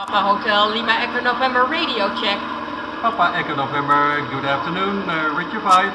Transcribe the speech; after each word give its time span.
Papa 0.00 0.22
Hotel 0.22 0.72
Lima 0.72 0.94
Echo 1.02 1.20
November 1.20 1.62
radio 1.68 2.08
check. 2.20 2.38
Papa 3.02 3.36
Echo 3.36 3.54
November, 3.54 4.26
good 4.30 4.44
afternoon, 4.44 4.96
uh, 5.06 5.36
Richard 5.36 5.62
5. 5.62 5.92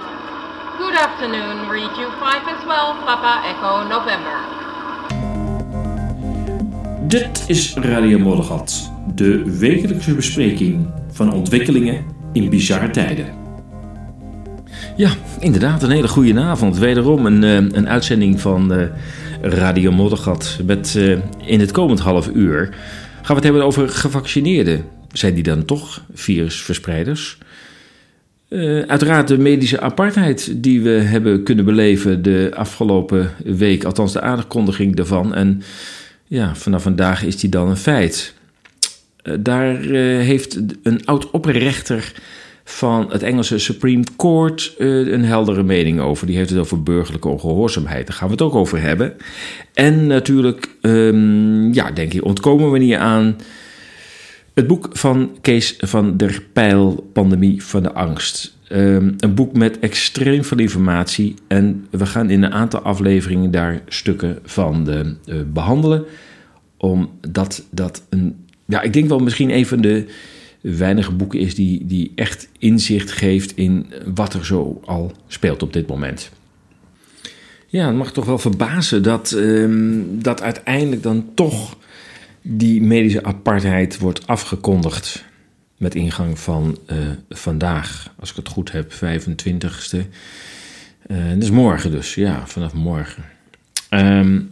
Good 0.78 0.96
afternoon, 0.96 1.68
read 1.70 1.98
you 1.98 2.12
5 2.20 2.48
and 2.48 2.62
12, 2.62 3.06
Papa 3.06 3.42
Echo 3.50 3.88
November. 3.88 4.38
Dit 7.08 7.44
is 7.48 7.74
Radio 7.74 8.20
Moddergat, 8.20 8.92
de 9.16 9.58
wekelijkse 9.58 10.16
bespreking 10.16 10.88
van 11.12 11.34
ontwikkelingen 11.34 12.06
in 12.34 12.50
bizarre 12.50 12.90
tijden. 12.90 13.26
Ja, 14.96 15.10
inderdaad, 15.40 15.84
een 15.84 15.92
hele 15.92 16.08
goede 16.08 16.40
avond. 16.40 16.78
Wederom 16.78 17.26
een, 17.26 17.44
eh, 17.44 17.56
een 17.56 17.90
uitzending 17.90 18.42
van 18.42 18.74
eh, 18.74 18.88
Radio 19.42 19.92
Moddergat. 19.92 20.60
Met 20.66 20.96
eh, 20.96 21.12
in 21.50 21.60
het 21.60 21.72
komend 21.72 22.00
half 22.00 22.30
uur 22.34 22.76
gaan 23.26 23.36
we 23.36 23.42
het 23.42 23.44
hebben 23.44 23.64
over 23.64 23.90
gevaccineerden. 23.90 24.86
Zijn 25.12 25.34
die 25.34 25.44
dan 25.44 25.66
toch 25.66 26.04
virusverspreiders? 26.14 27.38
Uh, 28.50 28.82
uiteraard 28.82 29.28
de 29.28 29.38
medische 29.38 29.80
apartheid 29.80 30.64
die 30.64 30.82
we 30.82 30.90
hebben 30.90 31.44
kunnen 31.44 31.66
beleven 31.66 32.22
de 32.22 32.52
afgelopen 32.54 33.32
week, 33.44 33.84
althans 33.84 34.14
de 34.14 34.22
aankondiging 34.22 34.96
daarvan. 34.96 35.34
En 35.34 35.62
ja, 36.28 36.56
vanaf 36.56 36.84
vandaag 36.84 37.24
is 37.24 37.38
die 37.38 37.50
dan 37.50 37.70
een 37.70 37.78
feit. 37.78 38.34
Uh, 39.24 39.34
daar 39.40 39.86
uh, 39.86 40.20
heeft 40.20 40.60
een 40.84 41.06
oud-opperrechter 41.06 42.12
van 42.68 43.12
het 43.12 43.24
Engelse 43.24 43.60
Supreme 43.60 44.04
Court 44.18 44.76
een 44.78 45.24
heldere 45.24 45.64
mening 45.64 46.00
over. 46.00 46.28
Die 46.28 46.36
heeft 46.36 46.50
het 46.50 46.60
over 46.60 46.84
burgerlijke 46.84 47.28
ongehoorzaamheid. 47.28 48.08
Daar 48.08 48.16
gaan 48.16 48.28
we 48.28 48.34
het 48.34 48.42
ook 48.42 48.56
over 48.56 48.82
hebben. 48.82 49.14
En 49.74 50.08
natuurlijk, 50.08 50.70
um, 50.82 51.74
ja, 51.74 51.92
denk 51.92 52.14
ik, 52.14 52.26
ontkomen 52.26 52.72
we 52.72 52.78
niet 52.78 52.96
aan 52.96 53.36
het 54.54 54.68
boek 54.68 54.88
van 54.92 55.38
Kees 55.42 55.76
van 55.80 56.18
der 56.18 56.44
Pijl, 56.54 57.10
Pandemie 57.14 57.64
van 57.64 57.84
de 57.84 57.94
Angst. 57.94 58.58
Um, 58.72 59.16
een 59.18 59.34
boek 59.34 59.58
met 59.58 59.80
extreem 59.80 60.44
veel 60.44 60.58
informatie. 60.58 61.36
En 61.48 61.86
we 61.90 62.06
gaan 62.06 62.30
in 62.30 62.44
een 62.44 62.54
aantal 62.54 62.80
afleveringen 62.80 63.52
daar 63.52 63.82
stukken 63.88 64.40
van 64.44 64.84
de, 64.84 65.16
uh, 65.26 65.36
behandelen. 65.54 66.06
Omdat 66.78 67.64
dat 67.72 68.06
een, 68.10 68.46
ja, 68.66 68.82
ik 68.82 68.94
denk 68.94 69.10
wel 69.10 69.20
misschien 69.20 69.50
een 69.56 69.66
van 69.66 69.82
de 69.82 70.06
weinige 70.72 71.12
boeken 71.12 71.40
is 71.40 71.56
die, 71.56 71.86
die 71.86 72.12
echt 72.16 72.48
inzicht 72.60 73.12
geeft 73.12 73.58
in 73.58 73.94
wat 74.16 74.34
er 74.34 74.46
zo 74.46 74.82
al 74.86 75.12
speelt 75.28 75.64
op 75.64 75.74
dit 75.74 75.88
moment. 75.88 76.32
Ja, 77.68 77.88
het 77.88 77.96
mag 77.96 78.12
toch 78.12 78.26
wel 78.26 78.38
verbazen 78.38 79.04
dat, 79.04 79.32
um, 79.32 80.22
dat 80.22 80.42
uiteindelijk 80.42 81.04
dan 81.04 81.30
toch 81.34 81.78
die 82.42 82.82
medische 82.82 83.24
apartheid 83.24 83.98
wordt 83.98 84.28
afgekondigd 84.28 85.26
met 85.78 85.96
ingang 85.96 86.40
van 86.40 86.78
uh, 86.88 86.98
vandaag, 87.30 88.14
als 88.20 88.30
ik 88.30 88.36
het 88.36 88.48
goed 88.48 88.72
heb, 88.72 88.94
25ste. 88.94 89.98
Uh, 91.08 91.30
dat 91.30 91.44
is 91.44 91.50
morgen 91.50 91.92
dus, 91.92 92.16
ja, 92.16 92.48
vanaf 92.48 92.74
morgen. 92.74 93.24
Um, 93.90 94.52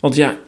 want 0.00 0.14
ja, 0.14 0.38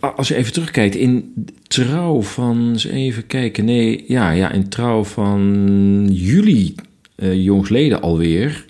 als 0.00 0.28
je 0.28 0.34
even 0.34 0.52
terugkijkt, 0.52 0.94
in 0.94 1.34
trouw 1.66 2.22
van, 2.22 2.68
eens 2.68 2.84
even 2.84 3.26
kijken, 3.26 3.64
nee, 3.64 4.04
ja, 4.08 4.30
ja 4.30 4.50
in 4.50 4.68
trouw 4.68 5.04
van 5.04 6.08
juli, 6.10 6.74
uh, 7.16 7.34
jongsleden 7.34 8.00
alweer, 8.00 8.64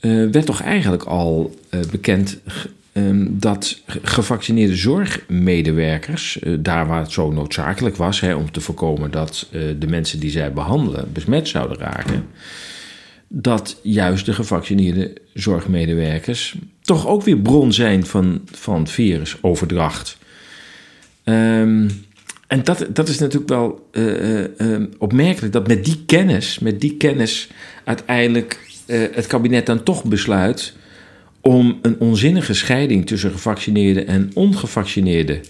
uh, 0.00 0.30
werd 0.30 0.46
toch 0.46 0.62
eigenlijk 0.62 1.02
al 1.02 1.54
uh, 1.70 1.80
bekend 1.90 2.38
um, 2.92 3.38
dat 3.38 3.82
gevaccineerde 4.02 4.76
zorgmedewerkers, 4.76 6.38
daar 6.58 6.86
waar 6.86 7.00
het 7.00 7.12
zo 7.12 7.30
noodzakelijk 7.30 7.96
was 7.96 8.20
hè, 8.20 8.34
om 8.34 8.50
te 8.50 8.60
voorkomen 8.60 9.10
dat 9.10 9.48
de 9.78 9.86
mensen 9.86 10.20
die 10.20 10.30
zij 10.30 10.52
behandelen 10.52 11.12
besmet 11.12 11.48
zouden 11.48 11.78
raken, 11.78 12.26
dat 13.28 13.80
juist 13.82 14.26
de 14.26 14.32
gevaccineerde 14.32 15.12
zorgmedewerkers 15.32 16.56
toch 16.80 17.06
ook 17.06 17.22
weer 17.22 17.38
bron 17.38 17.72
zijn 17.72 18.06
van, 18.06 18.40
van 18.44 18.86
virusoverdracht. 18.86 20.16
Um, 21.24 21.90
en 22.46 22.64
dat, 22.64 22.86
dat 22.88 23.08
is 23.08 23.18
natuurlijk 23.18 23.48
wel 23.48 23.88
uh, 23.92 24.40
uh, 24.40 24.86
opmerkelijk 24.98 25.52
dat 25.52 25.68
met 25.68 25.84
die 25.84 26.02
kennis, 26.06 26.58
met 26.58 26.80
die 26.80 26.96
kennis 26.96 27.50
uiteindelijk 27.84 28.60
uh, 28.86 29.02
het 29.12 29.26
kabinet 29.26 29.66
dan 29.66 29.82
toch 29.82 30.04
besluit 30.04 30.74
om 31.40 31.78
een 31.82 32.00
onzinnige 32.00 32.54
scheiding 32.54 33.06
tussen 33.06 33.30
gevaccineerden 33.30 34.06
en 34.06 34.30
ongevaccineerden 34.34 35.40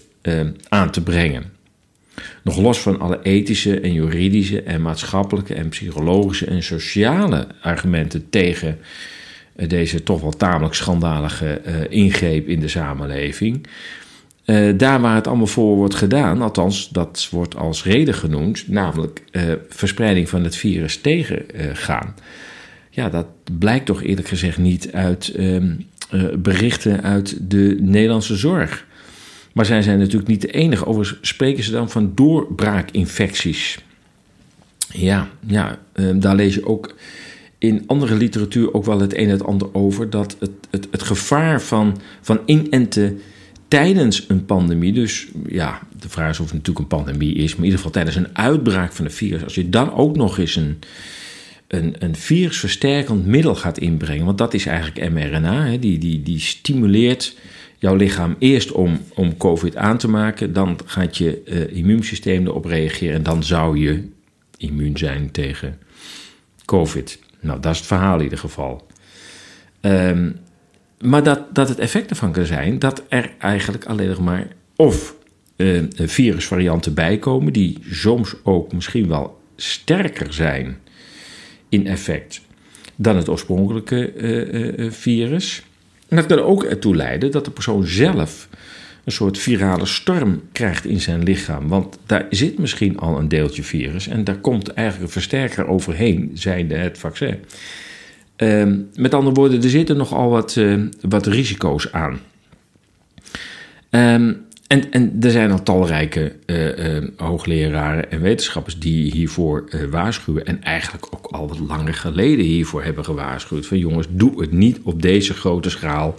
aan 0.69 0.91
te 0.91 1.01
brengen. 1.01 1.43
Nog 2.43 2.57
los 2.57 2.79
van 2.79 2.99
alle 2.99 3.19
ethische 3.21 3.79
en 3.79 3.93
juridische 3.93 4.61
en 4.61 4.81
maatschappelijke 4.81 5.53
en 5.53 5.69
psychologische 5.69 6.45
en 6.45 6.63
sociale 6.63 7.47
argumenten 7.61 8.29
tegen 8.29 8.77
deze 9.67 10.03
toch 10.03 10.21
wel 10.21 10.31
tamelijk 10.31 10.73
schandalige 10.73 11.61
ingreep 11.89 12.47
in 12.47 12.59
de 12.59 12.67
samenleving. 12.67 13.67
Uh, 14.45 14.77
daar 14.77 15.01
waar 15.01 15.15
het 15.15 15.27
allemaal 15.27 15.47
voor 15.47 15.75
wordt 15.75 15.95
gedaan, 15.95 16.41
althans 16.41 16.89
dat 16.89 17.27
wordt 17.31 17.55
als 17.55 17.83
reden 17.83 18.13
genoemd, 18.13 18.67
namelijk 18.67 19.23
uh, 19.31 19.43
verspreiding 19.69 20.29
van 20.29 20.43
het 20.43 20.55
virus 20.55 21.01
tegengaan. 21.01 22.13
Uh, 22.17 22.23
ja, 22.89 23.09
dat 23.09 23.27
blijkt 23.57 23.85
toch 23.85 24.03
eerlijk 24.03 24.27
gezegd 24.27 24.57
niet 24.57 24.91
uit 24.91 25.33
um, 25.39 25.85
berichten 26.37 27.03
uit 27.03 27.37
de 27.41 27.77
Nederlandse 27.79 28.35
zorg. 28.35 28.85
Maar 29.53 29.65
zij 29.65 29.81
zijn 29.81 29.99
natuurlijk 29.99 30.27
niet 30.27 30.41
de 30.41 30.51
enige. 30.51 30.85
Overigens 30.85 31.19
spreken 31.21 31.63
ze 31.63 31.71
dan 31.71 31.89
van 31.89 32.11
doorbraakinfecties. 32.15 33.79
Ja, 34.91 35.29
ja 35.47 35.79
um, 35.93 36.19
daar 36.19 36.35
lees 36.35 36.55
je 36.55 36.65
ook 36.65 36.95
in 37.57 37.83
andere 37.87 38.15
literatuur 38.15 38.73
ook 38.73 38.85
wel 38.85 38.99
het 38.99 39.17
een 39.17 39.25
en 39.25 39.29
het 39.29 39.43
ander 39.43 39.73
over. 39.73 40.09
Dat 40.09 40.35
het, 40.39 40.51
het, 40.69 40.87
het 40.91 41.03
gevaar 41.03 41.61
van, 41.61 41.97
van 42.21 42.39
inenten 42.45 43.21
tijdens 43.67 44.25
een 44.27 44.45
pandemie, 44.45 44.93
dus 44.93 45.27
ja, 45.47 45.81
de 45.99 46.09
vraag 46.09 46.29
is 46.29 46.39
of 46.39 46.45
het 46.45 46.53
natuurlijk 46.53 46.79
een 46.79 46.97
pandemie 46.97 47.35
is, 47.35 47.49
maar 47.49 47.57
in 47.57 47.63
ieder 47.63 47.77
geval 47.77 47.91
tijdens 47.91 48.15
een 48.15 48.37
uitbraak 48.37 48.91
van 48.91 49.05
een 49.05 49.11
virus, 49.11 49.43
als 49.43 49.55
je 49.55 49.69
dan 49.69 49.93
ook 49.93 50.15
nog 50.15 50.37
eens 50.37 50.55
een, 50.55 50.79
een, 51.67 51.95
een 51.99 52.15
virusversterkend 52.15 53.25
middel 53.25 53.55
gaat 53.55 53.77
inbrengen, 53.77 54.25
want 54.25 54.37
dat 54.37 54.53
is 54.53 54.65
eigenlijk 54.65 55.11
mRNA, 55.11 55.65
hè, 55.65 55.79
die, 55.79 55.97
die, 55.97 56.23
die 56.23 56.39
stimuleert 56.39 57.37
jouw 57.77 57.95
lichaam 57.95 58.35
eerst 58.39 58.71
om, 58.71 58.99
om 59.13 59.37
COVID 59.37 59.75
aan 59.75 59.97
te 59.97 60.07
maken, 60.07 60.53
dan 60.53 60.79
gaat 60.85 61.17
je 61.17 61.41
uh, 61.45 61.77
immuunsysteem 61.77 62.45
erop 62.45 62.65
reageren 62.65 63.15
en 63.15 63.23
dan 63.23 63.43
zou 63.43 63.79
je 63.79 64.07
immuun 64.57 64.97
zijn 64.97 65.31
tegen 65.31 65.79
COVID. 66.65 67.19
Nou, 67.39 67.59
dat 67.59 67.71
is 67.71 67.77
het 67.77 67.87
verhaal 67.87 68.17
in 68.17 68.23
ieder 68.23 68.39
geval. 68.39 68.87
Um, 69.81 70.35
maar 71.01 71.23
dat, 71.23 71.55
dat 71.55 71.69
het 71.69 71.79
effect 71.79 72.09
ervan 72.09 72.31
kan 72.31 72.45
zijn 72.45 72.79
dat 72.79 73.03
er 73.09 73.31
eigenlijk 73.37 73.85
alleen 73.85 74.09
nog 74.09 74.19
maar 74.19 74.47
of 74.75 75.15
uh, 75.57 75.83
virusvarianten 75.95 76.93
bijkomen, 76.93 77.53
die 77.53 77.77
soms 77.89 78.35
ook 78.43 78.73
misschien 78.73 79.07
wel 79.07 79.41
sterker 79.55 80.33
zijn 80.33 80.77
in 81.69 81.87
effect 81.87 82.41
dan 82.95 83.15
het 83.15 83.29
oorspronkelijke 83.29 84.13
uh, 84.13 84.79
uh, 84.85 84.91
virus. 84.91 85.63
En 86.07 86.15
dat 86.15 86.25
kan 86.25 86.39
ook 86.39 86.63
ertoe 86.63 86.95
leiden 86.95 87.31
dat 87.31 87.45
de 87.45 87.51
persoon 87.51 87.85
zelf 87.85 88.49
een 89.03 89.11
soort 89.11 89.37
virale 89.37 89.85
storm 89.85 90.41
krijgt 90.51 90.85
in 90.85 91.01
zijn 91.01 91.23
lichaam. 91.23 91.67
Want 91.67 91.99
daar 92.05 92.25
zit 92.29 92.57
misschien 92.57 92.99
al 92.99 93.17
een 93.19 93.27
deeltje 93.27 93.63
virus 93.63 94.07
en 94.07 94.23
daar 94.23 94.37
komt 94.37 94.73
eigenlijk 94.73 95.07
een 95.07 95.13
versterker 95.13 95.67
overheen, 95.67 96.31
zijnde 96.33 96.75
het 96.75 96.97
vaccin. 96.97 97.37
Uh, 98.37 98.73
met 98.95 99.13
andere 99.13 99.35
woorden, 99.35 99.63
er 99.63 99.69
zitten 99.69 99.97
nogal 99.97 100.29
wat, 100.29 100.55
uh, 100.55 100.87
wat 101.01 101.25
risico's 101.25 101.91
aan. 101.91 102.19
Um, 103.89 104.43
en, 104.67 104.91
en 104.91 105.17
er 105.21 105.31
zijn 105.31 105.51
al 105.51 105.63
talrijke 105.63 106.35
uh, 106.45 106.95
uh, 106.97 107.07
hoogleraren 107.17 108.11
en 108.11 108.21
wetenschappers 108.21 108.79
die 108.79 109.11
hiervoor 109.11 109.69
waarschuwen. 109.89 110.45
En 110.45 110.63
eigenlijk 110.63 111.07
ook 111.11 111.25
al 111.25 111.47
wat 111.47 111.59
langer 111.59 111.93
geleden 111.93 112.45
hiervoor 112.45 112.83
hebben 112.83 113.05
gewaarschuwd. 113.05 113.65
Van 113.65 113.77
jongens, 113.77 114.07
doe 114.09 114.41
het 114.41 114.51
niet 114.51 114.79
op 114.83 115.01
deze 115.01 115.33
grote 115.33 115.69
schaal. 115.69 116.15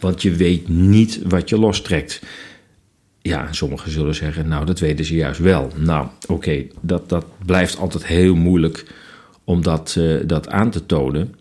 Want 0.00 0.22
je 0.22 0.30
weet 0.30 0.68
niet 0.68 1.20
wat 1.26 1.48
je 1.48 1.58
lostrekt. 1.58 2.22
Ja, 3.22 3.52
sommigen 3.52 3.90
zullen 3.90 4.14
zeggen, 4.14 4.48
nou, 4.48 4.66
dat 4.66 4.78
weten 4.78 5.04
ze 5.04 5.14
juist 5.14 5.40
wel. 5.40 5.70
Nou, 5.76 6.06
oké, 6.28 6.66
dat, 6.80 7.08
dat 7.08 7.24
blijft 7.46 7.78
altijd 7.78 8.06
heel 8.06 8.34
moeilijk 8.34 8.84
om 9.44 9.62
dat, 9.62 10.00
dat 10.24 10.48
aan 10.48 10.70
te 10.70 10.86
tonen. 10.86 11.34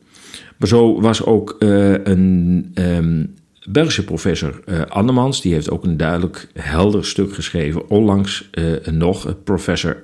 Maar 0.59 0.67
zo 0.67 1.01
was 1.01 1.25
ook 1.25 1.55
uh, 1.59 1.93
een 2.03 2.71
um, 2.73 3.33
Belgische 3.69 4.03
professor 4.03 4.59
uh, 4.65 4.81
Annemans, 4.81 5.41
die 5.41 5.53
heeft 5.53 5.69
ook 5.69 5.83
een 5.83 5.97
duidelijk 5.97 6.47
helder 6.53 7.05
stuk 7.05 7.33
geschreven, 7.33 7.89
onlangs 7.89 8.49
uh, 8.53 8.87
nog, 8.91 9.35
professor 9.43 10.03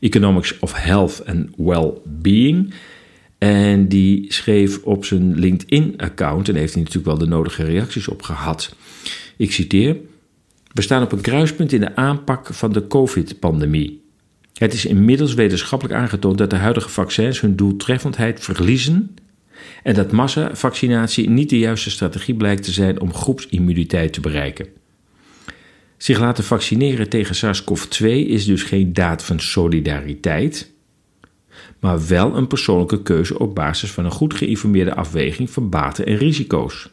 Economics 0.00 0.58
of 0.58 0.72
Health 0.74 1.22
and 1.26 1.48
Well-Being. 1.56 2.74
En 3.38 3.88
die 3.88 4.32
schreef 4.32 4.82
op 4.82 5.04
zijn 5.04 5.38
LinkedIn-account, 5.38 6.48
en 6.48 6.54
heeft 6.54 6.72
hij 6.74 6.82
natuurlijk 6.82 7.08
wel 7.08 7.26
de 7.26 7.34
nodige 7.34 7.64
reacties 7.64 8.08
op 8.08 8.22
gehad. 8.22 8.76
Ik 9.36 9.52
citeer. 9.52 9.96
We 10.72 10.82
staan 10.82 11.02
op 11.02 11.12
een 11.12 11.20
kruispunt 11.20 11.72
in 11.72 11.80
de 11.80 11.96
aanpak 11.96 12.54
van 12.54 12.72
de 12.72 12.86
COVID-pandemie. 12.86 14.02
Het 14.58 14.72
is 14.72 14.84
inmiddels 14.84 15.34
wetenschappelijk 15.34 15.98
aangetoond 15.98 16.38
dat 16.38 16.50
de 16.50 16.56
huidige 16.56 16.88
vaccins 16.88 17.40
hun 17.40 17.56
doeltreffendheid 17.56 18.40
verliezen 18.40 19.14
en 19.82 19.94
dat 19.94 20.12
massavaccinatie 20.12 21.30
niet 21.30 21.50
de 21.50 21.58
juiste 21.58 21.90
strategie 21.90 22.34
blijkt 22.34 22.62
te 22.62 22.72
zijn 22.72 23.00
om 23.00 23.14
groepsimmuniteit 23.14 24.12
te 24.12 24.20
bereiken. 24.20 24.66
Zich 25.96 26.18
laten 26.18 26.44
vaccineren 26.44 27.08
tegen 27.08 27.34
SARS-CoV-2 27.34 28.06
is 28.06 28.44
dus 28.44 28.62
geen 28.62 28.92
daad 28.92 29.24
van 29.24 29.40
solidariteit, 29.40 30.70
maar 31.80 32.06
wel 32.06 32.36
een 32.36 32.46
persoonlijke 32.46 33.02
keuze 33.02 33.38
op 33.38 33.54
basis 33.54 33.90
van 33.90 34.04
een 34.04 34.10
goed 34.10 34.34
geïnformeerde 34.34 34.94
afweging 34.94 35.50
van 35.50 35.68
baten 35.68 36.06
en 36.06 36.16
risico's. 36.16 36.90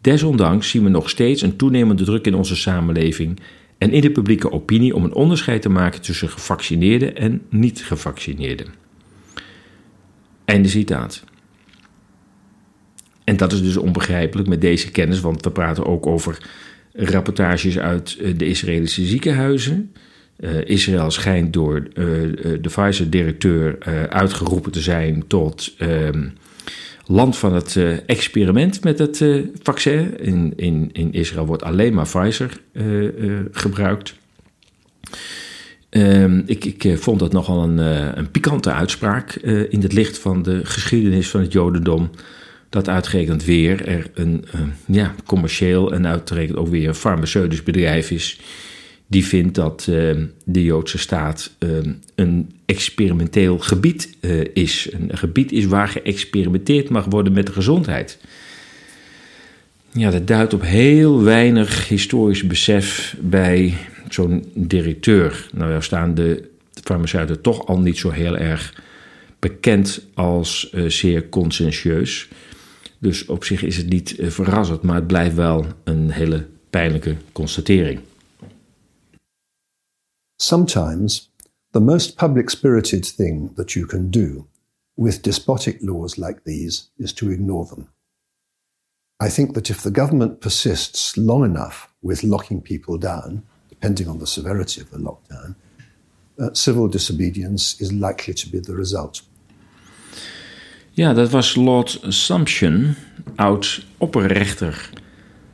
Desondanks 0.00 0.70
zien 0.70 0.82
we 0.82 0.88
nog 0.88 1.10
steeds 1.10 1.42
een 1.42 1.56
toenemende 1.56 2.04
druk 2.04 2.26
in 2.26 2.34
onze 2.34 2.56
samenleving 2.56 3.40
en 3.82 3.92
in 3.92 4.00
de 4.00 4.10
publieke 4.10 4.52
opinie 4.52 4.94
om 4.94 5.04
een 5.04 5.14
onderscheid 5.14 5.62
te 5.62 5.68
maken 5.68 6.00
tussen 6.00 6.28
gevaccineerden 6.28 7.16
en 7.16 7.42
niet-gevaccineerden. 7.48 8.66
Einde 10.44 10.68
citaat. 10.68 11.24
En 13.24 13.36
dat 13.36 13.52
is 13.52 13.62
dus 13.62 13.76
onbegrijpelijk 13.76 14.48
met 14.48 14.60
deze 14.60 14.90
kennis, 14.90 15.20
want 15.20 15.44
we 15.44 15.50
praten 15.50 15.86
ook 15.86 16.06
over 16.06 16.38
rapportages 16.92 17.78
uit 17.78 18.16
eh, 18.20 18.32
de 18.36 18.46
Israëlische 18.46 19.04
ziekenhuizen. 19.04 19.92
Uh, 20.40 20.64
Israël 20.64 21.10
schijnt 21.10 21.52
door 21.52 21.76
uh, 21.78 21.94
de 21.94 22.68
Pfizer-directeur 22.68 23.78
uitgeroepen 24.08 24.72
te 24.72 24.80
zijn 24.80 25.26
tot 25.26 25.74
ehm, 25.78 26.28
land 27.06 27.36
van 27.36 27.54
het 27.54 27.78
experiment 28.06 28.84
met 28.84 28.98
het 28.98 29.24
vaccin. 29.62 30.18
In, 30.18 30.52
in, 30.56 30.90
in 30.92 31.12
Israël 31.12 31.46
wordt 31.46 31.62
alleen 31.62 31.94
maar 31.94 32.08
Pfizer 32.08 32.60
gebruikt. 33.52 34.14
Um, 35.90 36.42
ik, 36.46 36.64
ik 36.64 36.98
vond 36.98 37.18
dat 37.18 37.32
nogal 37.32 37.62
een, 37.62 37.78
een 38.18 38.30
pikante 38.30 38.72
uitspraak 38.72 39.34
in 39.68 39.82
het 39.82 39.92
licht 39.92 40.18
van 40.18 40.42
de 40.42 40.60
geschiedenis 40.64 41.28
van 41.28 41.40
het 41.40 41.52
Jodendom 41.52 42.10
dat 42.72 42.88
uitgerekend 42.88 43.44
weer 43.44 43.88
er 43.88 44.10
een 44.14 44.44
ja, 44.86 45.14
commercieel 45.26 45.92
en 45.92 46.06
uitgerekend 46.06 46.58
ook 46.58 46.68
weer 46.68 46.88
een 46.88 46.94
farmaceutisch 46.94 47.62
bedrijf 47.62 48.10
is. 48.10 48.40
Die 49.12 49.26
vindt 49.26 49.54
dat 49.54 49.86
uh, 49.90 50.16
de 50.44 50.64
Joodse 50.64 50.98
staat 50.98 51.50
uh, 51.58 51.78
een 52.14 52.52
experimenteel 52.64 53.58
gebied 53.58 54.16
is. 54.52 54.88
Een 54.92 55.18
gebied 55.18 55.52
is 55.52 55.64
waar 55.64 55.88
geëxperimenteerd 55.88 56.88
mag 56.88 57.04
worden 57.04 57.32
met 57.32 57.46
de 57.46 57.52
gezondheid. 57.52 58.18
Ja, 59.90 60.10
dat 60.10 60.26
duidt 60.26 60.54
op 60.54 60.62
heel 60.62 61.22
weinig 61.22 61.88
historisch 61.88 62.46
besef 62.46 63.16
bij 63.20 63.74
zo'n 64.08 64.44
directeur. 64.54 65.48
Nou 65.54 65.72
ja, 65.72 65.80
staan 65.80 66.14
de 66.14 66.48
farmaceuten 66.82 67.40
toch 67.40 67.66
al 67.66 67.78
niet 67.78 67.98
zo 67.98 68.10
heel 68.10 68.36
erg 68.36 68.82
bekend 69.38 70.06
als 70.14 70.72
zeer 70.86 71.28
conscientieus. 71.28 72.28
Dus 72.98 73.26
op 73.26 73.44
zich 73.44 73.62
is 73.62 73.76
het 73.76 73.88
niet 73.88 74.18
uh, 74.18 74.28
verrassend, 74.28 74.82
maar 74.82 74.94
het 74.94 75.06
blijft 75.06 75.34
wel 75.34 75.66
een 75.84 76.10
hele 76.10 76.46
pijnlijke 76.70 77.14
constatering. 77.32 78.00
Sometimes 80.42 81.28
the 81.70 81.80
most 81.80 82.16
public 82.16 82.50
spirited 82.50 83.06
thing 83.06 83.54
that 83.54 83.76
you 83.76 83.86
can 83.86 84.10
do 84.10 84.48
with 84.96 85.22
despotic 85.22 85.78
laws 85.80 86.18
like 86.18 86.42
these 86.42 86.90
is 86.98 87.12
to 87.12 87.30
ignore 87.30 87.64
them. 87.64 87.86
I 89.20 89.30
think 89.30 89.54
that 89.54 89.70
if 89.70 89.82
the 89.82 89.92
government 89.92 90.40
persists 90.40 91.16
long 91.16 91.44
enough 91.44 91.88
with 92.00 92.24
locking 92.24 92.60
people 92.60 92.98
down, 92.98 93.44
depending 93.68 94.08
on 94.08 94.18
the 94.18 94.26
severity 94.26 94.80
of 94.80 94.90
the 94.90 94.98
lockdown, 94.98 95.54
uh, 96.40 96.52
civil 96.54 96.88
disobedience 96.88 97.80
is 97.80 97.92
likely 97.92 98.34
to 98.34 98.50
be 98.50 98.58
the 98.58 98.74
result. 98.74 99.22
Ja, 100.90 101.14
dat 101.14 101.30
was 101.30 101.54
Lord 101.54 102.00
Sumption, 102.08 102.96
oud 103.36 103.86
opperrechter 103.98 104.90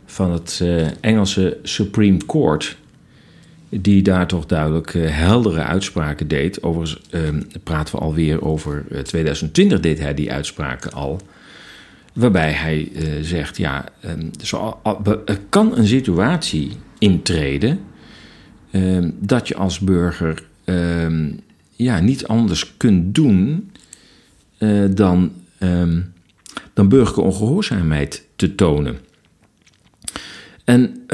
van 0.07 0.33
het 0.33 0.61
uh, 0.63 0.89
Engelse 1.01 1.59
Supreme 1.63 2.27
Court. 2.27 2.77
Die 3.71 4.03
daar 4.03 4.27
toch 4.27 4.47
duidelijk 4.47 4.95
uh, 4.95 5.11
heldere 5.11 5.63
uitspraken 5.63 6.29
deed. 6.29 6.63
Overigens 6.63 7.01
uh, 7.11 7.29
praten 7.63 7.95
we 7.95 8.01
alweer 8.01 8.43
over 8.43 8.85
2020 9.03 9.81
deed 9.81 9.99
hij 9.99 10.15
die 10.15 10.33
uitspraken 10.33 10.93
al. 10.93 11.21
Waarbij 12.13 12.53
hij 12.53 12.93
zegt, 13.23 13.57
ja, 13.57 13.85
zo, 14.43 14.81
er 15.25 15.41
kan 15.49 15.77
een 15.77 15.87
situatie 15.87 16.71
intreden... 16.99 17.81
Ehm, 18.71 19.11
dat 19.19 19.49
je 19.49 19.57
als 19.57 19.79
burger 19.79 20.43
ehm, 20.65 21.31
ja, 21.77 22.01
niet 22.01 22.27
anders 22.27 22.77
kunt 22.77 23.15
doen 23.15 23.71
dan, 24.91 25.33
dan 26.73 26.89
burgerlijke 26.89 27.21
ongehoorzaamheid 27.21 28.27
te 28.37 28.55
tonen. 28.55 28.99
En 30.65 31.05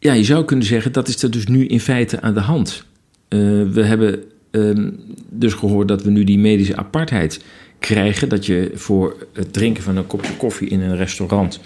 ja, 0.00 0.12
je 0.12 0.24
zou 0.24 0.44
kunnen 0.44 0.66
zeggen 0.66 0.92
dat 0.92 1.08
is 1.08 1.22
er 1.22 1.30
dus 1.30 1.46
nu 1.46 1.66
in 1.66 1.80
feite 1.80 2.20
aan 2.20 2.34
de 2.34 2.40
hand. 2.40 2.84
Uh, 3.28 3.68
we 3.70 3.82
hebben 3.82 4.22
um, 4.50 5.00
dus 5.28 5.52
gehoord 5.52 5.88
dat 5.88 6.02
we 6.02 6.10
nu 6.10 6.24
die 6.24 6.38
medische 6.38 6.76
apartheid 6.76 7.44
krijgen. 7.78 8.28
Dat 8.28 8.46
je 8.46 8.70
voor 8.74 9.26
het 9.32 9.52
drinken 9.52 9.82
van 9.82 9.96
een 9.96 10.06
kopje 10.06 10.36
koffie 10.36 10.68
in 10.68 10.80
een 10.80 10.96
restaurant 10.96 11.60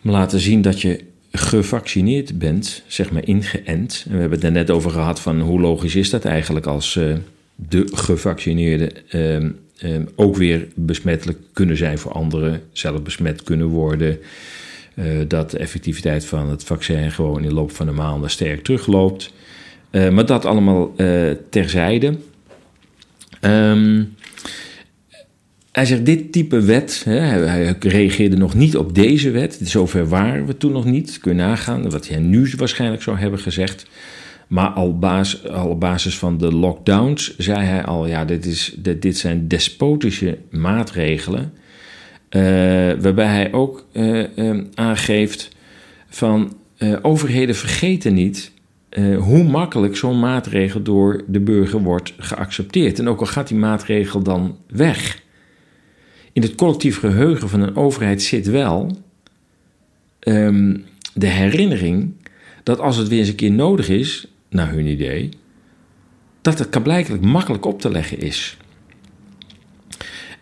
laten 0.00 0.40
zien 0.40 0.62
dat 0.62 0.80
je 0.80 1.00
gevaccineerd 1.32 2.38
bent, 2.38 2.82
zeg 2.86 3.10
maar 3.10 3.26
ingeënt. 3.26 4.04
En 4.08 4.14
we 4.14 4.20
hebben 4.20 4.40
het 4.40 4.52
net 4.52 4.70
over 4.70 4.90
gehad 4.90 5.20
van 5.20 5.40
hoe 5.40 5.60
logisch 5.60 5.94
is 5.94 6.10
dat 6.10 6.24
eigenlijk 6.24 6.66
als, 6.66 6.96
uh, 6.96 7.14
de 7.54 7.88
gevaccineerden 7.94 8.90
ehm, 9.08 9.50
ehm, 9.78 10.04
ook 10.14 10.36
weer 10.36 10.66
besmettelijk 10.74 11.38
kunnen 11.52 11.76
zijn 11.76 11.98
voor 11.98 12.12
anderen, 12.12 12.62
zelf 12.72 13.02
besmet 13.02 13.42
kunnen 13.42 13.66
worden. 13.66 14.18
Uh, 14.96 15.04
dat 15.28 15.50
de 15.50 15.58
effectiviteit 15.58 16.24
van 16.24 16.50
het 16.50 16.64
vaccin 16.64 17.10
gewoon 17.10 17.42
in 17.42 17.48
de 17.48 17.54
loop 17.54 17.70
van 17.70 17.86
de 17.86 17.92
maanden 17.92 18.30
sterk 18.30 18.64
terugloopt. 18.64 19.32
Uh, 19.90 20.08
maar 20.08 20.26
dat 20.26 20.44
allemaal 20.44 20.92
uh, 20.96 21.30
terzijde. 21.50 22.18
Um, 23.40 24.14
hij 25.72 25.84
zegt, 25.84 26.06
dit 26.06 26.32
type 26.32 26.60
wet, 26.60 27.02
hè, 27.04 27.18
hij 27.18 27.76
reageerde 27.80 28.36
nog 28.36 28.54
niet 28.54 28.76
op 28.76 28.94
deze 28.94 29.30
wet. 29.30 29.60
Zover 29.62 30.08
waren 30.08 30.46
we 30.46 30.56
toen 30.56 30.72
nog 30.72 30.84
niet. 30.84 31.18
Kun 31.18 31.36
je 31.36 31.42
nagaan 31.42 31.90
wat 31.90 32.08
hij 32.08 32.18
nu 32.18 32.50
waarschijnlijk 32.56 33.02
zou 33.02 33.18
hebben 33.18 33.38
gezegd. 33.38 33.86
Maar 34.46 34.68
al, 34.68 34.98
op 35.68 35.80
basis 35.80 36.18
van 36.18 36.38
de 36.38 36.52
lockdowns 36.52 37.36
zei 37.36 37.64
hij 37.64 37.84
al: 37.84 38.06
ja, 38.06 38.24
dit, 38.24 38.46
is, 38.46 38.76
dit 38.98 39.16
zijn 39.16 39.48
despotische 39.48 40.38
maatregelen. 40.50 41.52
Uh, 42.36 42.42
waarbij 43.00 43.26
hij 43.26 43.52
ook 43.52 43.86
uh, 43.92 44.24
uh, 44.36 44.60
aangeeft 44.74 45.48
van 46.08 46.56
overheden 47.02 47.54
vergeten 47.54 48.14
niet 48.14 48.52
hoe 49.18 49.44
makkelijk 49.44 49.96
zo'n 49.96 50.18
maatregel 50.18 50.82
door 50.82 51.24
de 51.26 51.40
burger 51.40 51.82
wordt 51.82 52.12
geaccepteerd. 52.16 52.98
En 52.98 53.08
ook 53.08 53.20
al 53.20 53.26
gaat 53.26 53.48
die 53.48 53.56
maatregel 53.58 54.22
dan 54.22 54.56
weg. 54.66 55.22
In 56.32 56.42
het 56.42 56.54
collectief 56.54 56.98
geheugen 56.98 57.48
van 57.48 57.60
een 57.60 57.76
overheid 57.76 58.22
zit 58.22 58.46
wel 58.46 58.96
um, 60.20 60.84
de 61.14 61.26
herinnering 61.26 62.12
dat 62.62 62.78
als 62.78 62.96
het 62.96 63.08
weer 63.08 63.18
eens 63.18 63.28
een 63.28 63.34
keer 63.34 63.52
nodig 63.52 63.88
is, 63.88 64.26
naar 64.48 64.70
hun 64.70 64.86
idee, 64.86 65.28
dat 66.42 66.58
het 66.58 66.82
blijkbaar 66.82 67.20
makkelijk 67.20 67.64
op 67.64 67.80
te 67.80 67.90
leggen 67.90 68.20
is. 68.20 68.56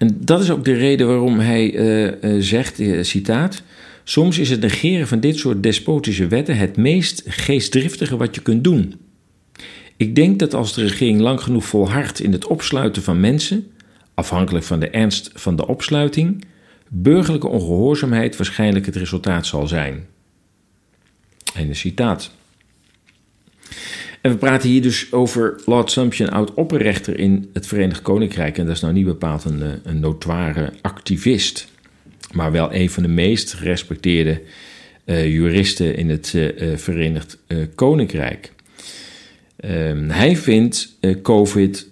En 0.02 0.16
dat 0.20 0.42
is 0.42 0.50
ook 0.50 0.64
de 0.64 0.72
reden 0.72 1.06
waarom 1.06 1.38
hij 1.38 1.72
uh, 1.72 2.04
uh, 2.04 2.42
zegt, 2.42 2.80
uh, 2.80 3.02
citaat, 3.02 3.62
soms 4.04 4.38
is 4.38 4.50
het 4.50 4.60
negeren 4.60 5.08
van 5.08 5.20
dit 5.20 5.36
soort 5.36 5.62
despotische 5.62 6.26
wetten 6.26 6.56
het 6.56 6.76
meest 6.76 7.22
geestdriftige 7.26 8.16
wat 8.16 8.34
je 8.34 8.42
kunt 8.42 8.64
doen. 8.64 8.94
Ik 9.96 10.14
denk 10.14 10.38
dat 10.38 10.54
als 10.54 10.74
de 10.74 10.82
regering 10.82 11.20
lang 11.20 11.40
genoeg 11.40 11.64
volhardt 11.64 12.20
in 12.20 12.32
het 12.32 12.46
opsluiten 12.46 13.02
van 13.02 13.20
mensen, 13.20 13.66
afhankelijk 14.14 14.64
van 14.64 14.80
de 14.80 14.88
ernst 14.90 15.30
van 15.34 15.56
de 15.56 15.66
opsluiting, 15.66 16.44
burgerlijke 16.88 17.48
ongehoorzaamheid 17.48 18.36
waarschijnlijk 18.36 18.86
het 18.86 18.96
resultaat 18.96 19.46
zal 19.46 19.66
zijn. 19.66 20.06
En 21.54 21.68
een 21.68 21.76
citaat. 21.76 22.30
En 24.22 24.30
we 24.30 24.36
praten 24.36 24.68
hier 24.68 24.82
dus 24.82 25.12
over 25.12 25.60
Lord 25.66 25.90
Sumption, 25.90 26.30
oud-opperrechter 26.30 27.18
in 27.18 27.50
het 27.52 27.66
Verenigd 27.66 28.02
Koninkrijk. 28.02 28.58
En 28.58 28.66
dat 28.66 28.74
is 28.74 28.80
nou 28.80 28.94
niet 28.94 29.04
bepaald 29.04 29.44
een, 29.44 29.62
eh, 29.62 29.68
een 29.82 30.00
notoire 30.00 30.72
activist, 30.80 31.68
maar 32.32 32.52
wel 32.52 32.74
een 32.74 32.90
van 32.90 33.02
de 33.02 33.08
meest 33.08 33.52
gerespecteerde 33.52 34.42
uh, 35.04 35.26
juristen 35.32 35.96
in 35.96 36.10
het 36.10 36.32
uh, 36.36 36.76
Verenigd 36.76 37.38
Koninkrijk. 37.74 38.52
Um, 39.64 40.10
hij 40.10 40.36
vindt 40.36 40.98
COVID 41.22 41.88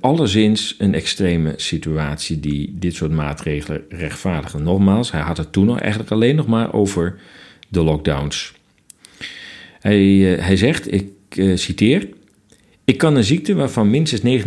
alleszins 0.00 0.74
een 0.78 0.94
extreme 0.94 1.52
situatie 1.56 2.40
die 2.40 2.74
dit 2.78 2.94
soort 2.94 3.10
maatregelen 3.10 3.82
rechtvaardigen. 3.88 4.62
Nogmaals, 4.62 5.12
hij 5.12 5.20
had 5.20 5.36
het 5.36 5.52
toen 5.52 5.66
nog 5.66 5.80
eigenlijk 5.80 6.10
alleen 6.10 6.36
nog 6.36 6.46
maar 6.46 6.72
over 6.72 7.16
de 7.68 7.82
lockdowns. 7.82 8.54
Hij, 9.80 9.98
hij 10.40 10.56
zegt, 10.56 10.92
ik 10.92 11.08
citeer... 11.54 12.08
Ik 12.84 12.98
kan 12.98 13.16
een 13.16 13.24
ziekte 13.24 13.54
waarvan 13.54 13.90
minstens 13.90 14.44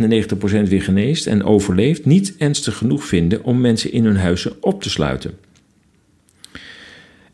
99% 0.64 0.68
weer 0.68 0.82
geneest 0.82 1.26
en 1.26 1.44
overleeft 1.44 2.04
niet 2.04 2.34
ernstig 2.38 2.76
genoeg 2.76 3.04
vinden 3.04 3.44
om 3.44 3.60
mensen 3.60 3.92
in 3.92 4.04
hun 4.04 4.16
huizen 4.16 4.52
op 4.60 4.82
te 4.82 4.90
sluiten. 4.90 5.32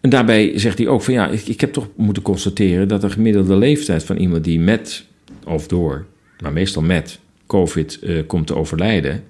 En 0.00 0.10
daarbij 0.10 0.58
zegt 0.58 0.78
hij 0.78 0.88
ook 0.88 1.02
van 1.02 1.14
ja, 1.14 1.28
ik, 1.28 1.46
ik 1.46 1.60
heb 1.60 1.72
toch 1.72 1.88
moeten 1.96 2.22
constateren 2.22 2.88
dat 2.88 3.00
de 3.00 3.10
gemiddelde 3.10 3.56
leeftijd 3.56 4.04
van 4.04 4.16
iemand 4.16 4.44
die 4.44 4.60
met 4.60 5.04
of 5.46 5.66
door, 5.66 6.06
maar 6.40 6.52
meestal 6.52 6.82
met 6.82 7.18
COVID 7.46 7.98
uh, 8.02 8.22
komt 8.26 8.46
te 8.46 8.54
overlijden, 8.56 9.24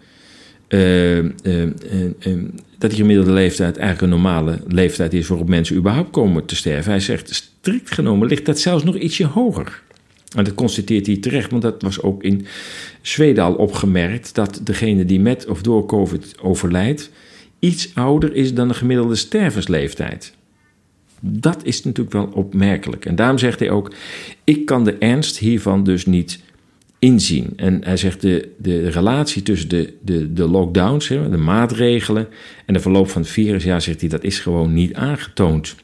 uh, 0.69 1.25
dat 2.78 2.90
die 2.90 3.00
gemiddelde 3.00 3.33
leeftijd 3.33 3.76
eigenlijk 3.76 4.02
een 4.02 4.21
normale 4.21 4.61
leeftijd 4.69 5.12
is 5.12 5.28
waarop 5.28 5.49
mensen 5.49 5.76
überhaupt 5.76 6.11
komen 6.11 6.45
te 6.45 6.57
sterven. 6.57 6.90
Hij 6.90 7.00
zegt 7.00 7.35
strikt 7.35 7.90
genomen 7.90 8.28
ligt 8.28 8.47
dat 8.47 8.59
zelfs 8.59 8.85
nog 8.85 8.97
ietsje 8.97 9.26
hoger. 9.26 9.83
En 10.35 10.45
dat 10.45 10.55
constateert 10.55 11.07
hij 11.07 11.17
terecht, 11.17 11.50
want 11.50 11.62
dat 11.62 11.83
was 11.83 12.03
ook 12.03 12.23
in 12.23 12.47
Zweden 13.00 13.45
al 13.45 13.55
opgemerkt 13.55 14.35
dat 14.35 14.61
degene 14.62 15.05
die 15.05 15.21
met 15.21 15.47
of 15.47 15.62
door 15.62 15.87
COVID 15.87 16.35
overlijdt 16.41 17.11
iets 17.59 17.95
ouder 17.95 18.35
is 18.35 18.55
dan 18.55 18.69
de 18.69 18.75
gemiddelde 18.75 19.14
stervensleeftijd. 19.14 20.35
Dat 21.21 21.64
is 21.64 21.85
natuurlijk 21.85 22.14
wel 22.14 22.31
opmerkelijk. 22.33 23.05
En 23.05 23.14
daarom 23.14 23.38
zegt 23.38 23.59
hij 23.59 23.71
ook: 23.71 23.95
Ik 24.45 24.67
kan 24.67 24.85
de 24.85 24.93
ernst 24.93 25.38
hiervan 25.38 25.85
dus 25.85 26.07
niet 26.07 26.41
inzien. 26.99 27.53
En 27.57 27.85
hij 27.85 27.97
zegt: 27.97 28.21
de, 28.21 28.49
de 28.59 28.88
relatie 28.88 29.43
tussen 29.43 29.69
de, 29.69 29.95
de, 30.03 30.33
de 30.33 30.49
lockdowns, 30.49 31.09
de 31.09 31.37
maatregelen 31.37 32.29
en 32.67 32.75
de 32.75 32.81
verloop 32.81 33.11
van 33.11 33.23
het 33.23 33.31
virus, 33.31 33.64
ja, 33.64 33.81
zegt 33.81 34.00
hij, 34.00 34.09
dat 34.09 34.25
is 34.25 34.38
gewoon 34.38 34.75
niet 34.75 34.95
aangetoond. 34.95 35.75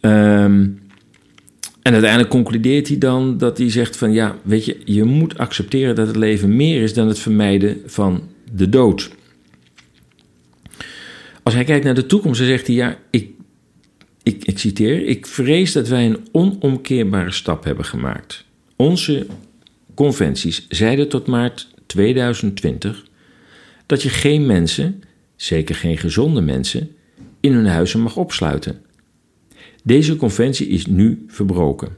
Um, 0.00 0.80
en 1.88 1.94
uiteindelijk 1.94 2.32
concludeert 2.32 2.88
hij 2.88 2.98
dan 2.98 3.38
dat 3.38 3.58
hij 3.58 3.70
zegt 3.70 3.96
van 3.96 4.12
ja, 4.12 4.38
weet 4.42 4.64
je, 4.64 4.76
je 4.84 5.04
moet 5.04 5.38
accepteren 5.38 5.94
dat 5.94 6.06
het 6.06 6.16
leven 6.16 6.56
meer 6.56 6.82
is 6.82 6.94
dan 6.94 7.08
het 7.08 7.18
vermijden 7.18 7.80
van 7.86 8.22
de 8.52 8.68
dood. 8.68 9.10
Als 11.42 11.54
hij 11.54 11.64
kijkt 11.64 11.84
naar 11.84 11.94
de 11.94 12.06
toekomst, 12.06 12.38
dan 12.38 12.48
zegt 12.48 12.66
hij 12.66 12.76
ja, 12.76 12.98
ik, 13.10 13.30
ik, 14.22 14.44
ik 14.44 14.58
citeer, 14.58 15.06
ik 15.06 15.26
vrees 15.26 15.72
dat 15.72 15.88
wij 15.88 16.06
een 16.06 16.26
onomkeerbare 16.32 17.32
stap 17.32 17.64
hebben 17.64 17.84
gemaakt. 17.84 18.44
Onze 18.76 19.26
conventies 19.94 20.66
zeiden 20.68 21.08
tot 21.08 21.26
maart 21.26 21.68
2020 21.86 23.04
dat 23.86 24.02
je 24.02 24.08
geen 24.08 24.46
mensen, 24.46 25.02
zeker 25.36 25.74
geen 25.74 25.98
gezonde 25.98 26.40
mensen, 26.40 26.90
in 27.40 27.52
hun 27.52 27.66
huizen 27.66 28.00
mag 28.00 28.16
opsluiten. 28.16 28.82
Deze 29.88 30.16
conventie 30.16 30.66
is 30.66 30.86
nu 30.86 31.24
verbroken. 31.26 31.96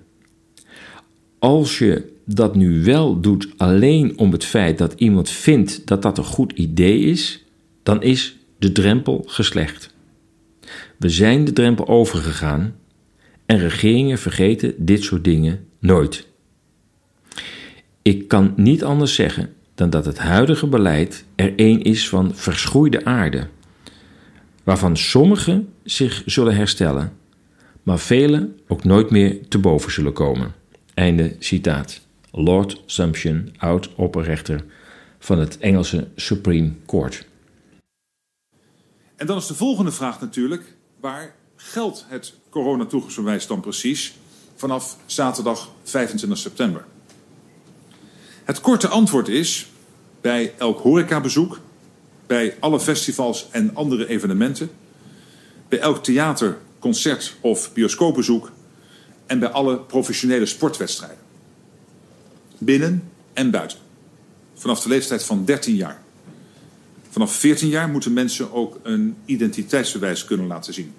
Als 1.38 1.78
je 1.78 2.12
dat 2.24 2.54
nu 2.54 2.84
wel 2.84 3.20
doet 3.20 3.48
alleen 3.56 4.18
om 4.18 4.32
het 4.32 4.44
feit 4.44 4.78
dat 4.78 4.92
iemand 4.96 5.28
vindt 5.28 5.86
dat 5.86 6.02
dat 6.02 6.18
een 6.18 6.24
goed 6.24 6.52
idee 6.52 7.00
is, 7.00 7.44
dan 7.82 8.02
is 8.02 8.36
de 8.58 8.72
drempel 8.72 9.24
geslecht. 9.26 9.94
We 10.96 11.08
zijn 11.08 11.44
de 11.44 11.52
drempel 11.52 11.88
overgegaan 11.88 12.74
en 13.46 13.58
regeringen 13.58 14.18
vergeten 14.18 14.74
dit 14.78 15.02
soort 15.02 15.24
dingen 15.24 15.66
nooit. 15.78 16.26
Ik 18.02 18.28
kan 18.28 18.52
niet 18.56 18.84
anders 18.84 19.14
zeggen 19.14 19.52
dan 19.74 19.90
dat 19.90 20.04
het 20.04 20.18
huidige 20.18 20.66
beleid 20.66 21.24
er 21.34 21.52
een 21.56 21.82
is 21.82 22.08
van 22.08 22.34
verschroeide 22.34 23.04
aarde, 23.04 23.46
waarvan 24.64 24.96
sommigen 24.96 25.68
zich 25.84 26.22
zullen 26.26 26.56
herstellen 26.56 27.18
maar 27.82 27.98
velen 27.98 28.58
ook 28.68 28.84
nooit 28.84 29.10
meer 29.10 29.48
te 29.48 29.58
boven 29.58 29.92
zullen 29.92 30.12
komen. 30.12 30.54
Einde 30.94 31.36
citaat. 31.38 32.00
Lord 32.30 32.82
Sumption, 32.86 33.54
oud-opperrechter 33.58 34.64
van 35.18 35.38
het 35.38 35.58
Engelse 35.58 36.08
Supreme 36.16 36.72
Court. 36.86 37.26
En 39.16 39.26
dan 39.26 39.36
is 39.36 39.46
de 39.46 39.54
volgende 39.54 39.92
vraag 39.92 40.20
natuurlijk: 40.20 40.74
waar 41.00 41.34
geldt 41.56 42.04
het 42.08 42.34
coronatoegangsbewijs 42.50 43.46
dan 43.46 43.60
precies 43.60 44.14
vanaf 44.54 44.96
zaterdag 45.06 45.70
25 45.82 46.38
september? 46.38 46.84
Het 48.44 48.60
korte 48.60 48.88
antwoord 48.88 49.28
is: 49.28 49.70
bij 50.20 50.54
elk 50.58 50.80
horecabezoek, 50.80 51.60
bij 52.26 52.56
alle 52.60 52.80
festivals 52.80 53.48
en 53.50 53.74
andere 53.74 54.08
evenementen, 54.08 54.70
bij 55.68 55.78
elk 55.78 56.04
theater 56.04 56.58
concert- 56.80 57.36
of 57.40 57.72
bioscoopbezoek 57.72 58.52
en 59.26 59.38
bij 59.38 59.48
alle 59.48 59.78
professionele 59.78 60.46
sportwedstrijden. 60.46 61.18
Binnen 62.58 63.02
en 63.32 63.50
buiten. 63.50 63.78
Vanaf 64.54 64.80
de 64.82 64.88
leeftijd 64.88 65.24
van 65.24 65.44
13 65.44 65.74
jaar. 65.74 66.02
Vanaf 67.10 67.32
14 67.32 67.68
jaar 67.68 67.88
moeten 67.88 68.12
mensen 68.12 68.52
ook 68.52 68.80
een 68.82 69.16
identiteitsbewijs 69.24 70.24
kunnen 70.24 70.46
laten 70.46 70.74
zien. 70.74 70.92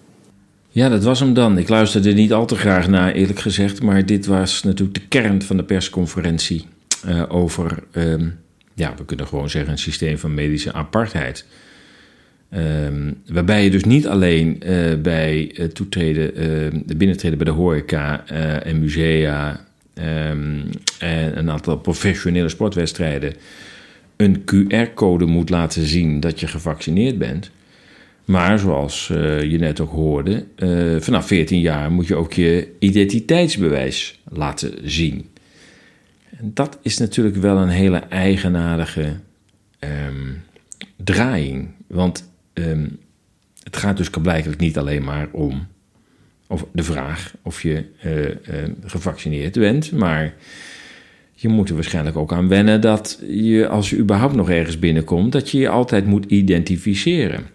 Ja, 0.70 0.90
dat 0.90 1.04
was 1.04 1.20
hem 1.20 1.34
dan. 1.34 1.58
Ik 1.58 1.70
luisterde 1.70 2.14
niet 2.14 2.34
al 2.34 2.46
te 2.46 2.56
graag 2.56 2.88
naar, 2.88 3.12
eerlijk 3.12 3.40
gezegd. 3.40 3.82
Maar 3.82 4.06
dit 4.06 4.26
was 4.26 4.64
natuurlijk 4.64 5.00
de 5.00 5.08
kern 5.08 5.42
van 5.42 5.58
de 5.58 5.64
persconferentie 5.64 6.66
uh, 7.06 7.24
over, 7.28 7.84
uh, 7.92 8.28
ja, 8.74 8.94
we 8.98 9.06
kunnen 9.06 9.28
gewoon 9.28 9.50
zeggen, 9.50 9.72
een 9.72 9.78
systeem 9.78 10.18
van 10.18 10.34
medische 10.34 10.74
apartheid. 10.74 11.46
Um, 12.58 13.22
waarbij 13.28 13.64
je 13.64 13.70
dus 13.70 13.84
niet 13.84 14.08
alleen 14.08 14.62
uh, 14.66 14.96
bij 15.02 15.52
uh, 15.54 15.66
toetreden, 15.66 16.26
uh, 16.26 16.82
de 16.86 16.96
binnentreden 16.96 17.38
bij 17.38 17.48
de 17.48 17.54
horeca 17.54 18.28
eh, 18.28 18.66
en 18.66 18.80
musea 18.80 19.66
um, 19.94 20.70
en 21.00 21.38
een 21.38 21.52
aantal 21.52 21.78
professionele 21.78 22.50
sportwedstrijden 22.50 23.34
een 24.16 24.44
QR-code 24.46 25.26
moet 25.26 25.50
laten 25.50 25.86
zien 25.86 26.20
dat 26.20 26.40
je 26.40 26.48
gevaccineerd 26.48 27.18
bent. 27.18 27.52
Maar 28.26 28.60
zoals 28.60 29.08
je 29.48 29.58
net 29.60 29.80
ook 29.80 29.92
hoorde, 29.92 30.46
vanaf 31.00 31.28
14 31.28 31.60
jaar 31.60 31.92
moet 31.92 32.08
je 32.08 32.16
ook 32.16 32.34
je 32.34 32.68
identiteitsbewijs 32.80 34.20
laten 34.30 34.74
zien. 34.84 35.30
En 36.38 36.52
dat 36.54 36.80
is 36.82 36.98
natuurlijk 36.98 37.36
wel 37.36 37.58
een 37.58 37.70
hele 37.70 37.98
eigenaardige 37.98 39.14
draaiing. 40.96 41.70
Want 41.88 42.31
Ehm, 42.54 42.88
het 43.64 43.78
gaat 43.78 43.98
dus 43.98 44.10
blijkbaar 44.10 44.56
niet 44.58 44.78
alleen 44.78 45.04
maar 45.04 45.28
om 45.32 45.68
of 46.48 46.66
de 46.74 46.84
vraag 46.84 47.34
of 47.42 47.62
je 47.62 47.86
uh, 48.06 48.22
uh, 48.24 48.34
gevaccineerd 48.86 49.54
bent, 49.54 49.92
maar 49.92 50.34
je 51.34 51.48
moet 51.48 51.70
er 51.70 51.76
waarschijnlijk 51.76 52.18
ook 52.18 52.34
aan 52.34 52.48
wennen 52.48 52.82
dat 52.82 53.20
je, 53.28 53.68
als 53.68 53.90
je 53.90 53.98
überhaupt 53.98 54.36
nog 54.36 54.50
ergens 54.50 54.80
binnenkomt, 54.80 55.32
dat 55.32 55.50
je 55.50 55.58
je 55.58 55.70
altijd 55.70 56.06
moet 56.06 56.26
identificeren. 56.26 57.46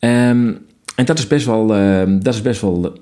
Um, 0.00 0.58
en 0.94 1.04
dat 1.04 1.18
is 1.18 1.26
best 1.26 1.46
wel, 1.46 1.76
uh, 1.76 2.02
dat 2.20 2.34
is 2.34 2.42
best 2.42 2.60
wel 2.60 2.96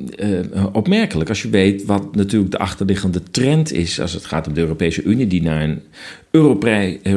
opmerkelijk 0.73 1.29
als 1.29 1.43
je 1.43 1.49
weet 1.49 1.85
wat 1.85 2.15
natuurlijk 2.15 2.51
de 2.51 2.59
achterliggende 2.59 3.23
trend 3.31 3.73
is 3.73 4.01
als 4.01 4.13
het 4.13 4.25
gaat 4.25 4.47
om 4.47 4.55
de 4.55 4.61
Europese 4.61 5.03
Unie, 5.03 5.27
die 5.27 5.43
naar 5.43 5.63
een 5.63 5.83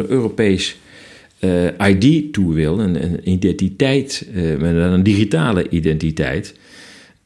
Europees 0.07 0.77
ID 1.88 2.34
toe 2.34 2.54
wil, 2.54 2.80
een, 2.80 3.04
een 3.04 3.30
identiteit, 3.30 4.28
uh, 4.34 4.52
een 4.60 5.04
digitale 5.04 5.70
identiteit. 5.70 6.56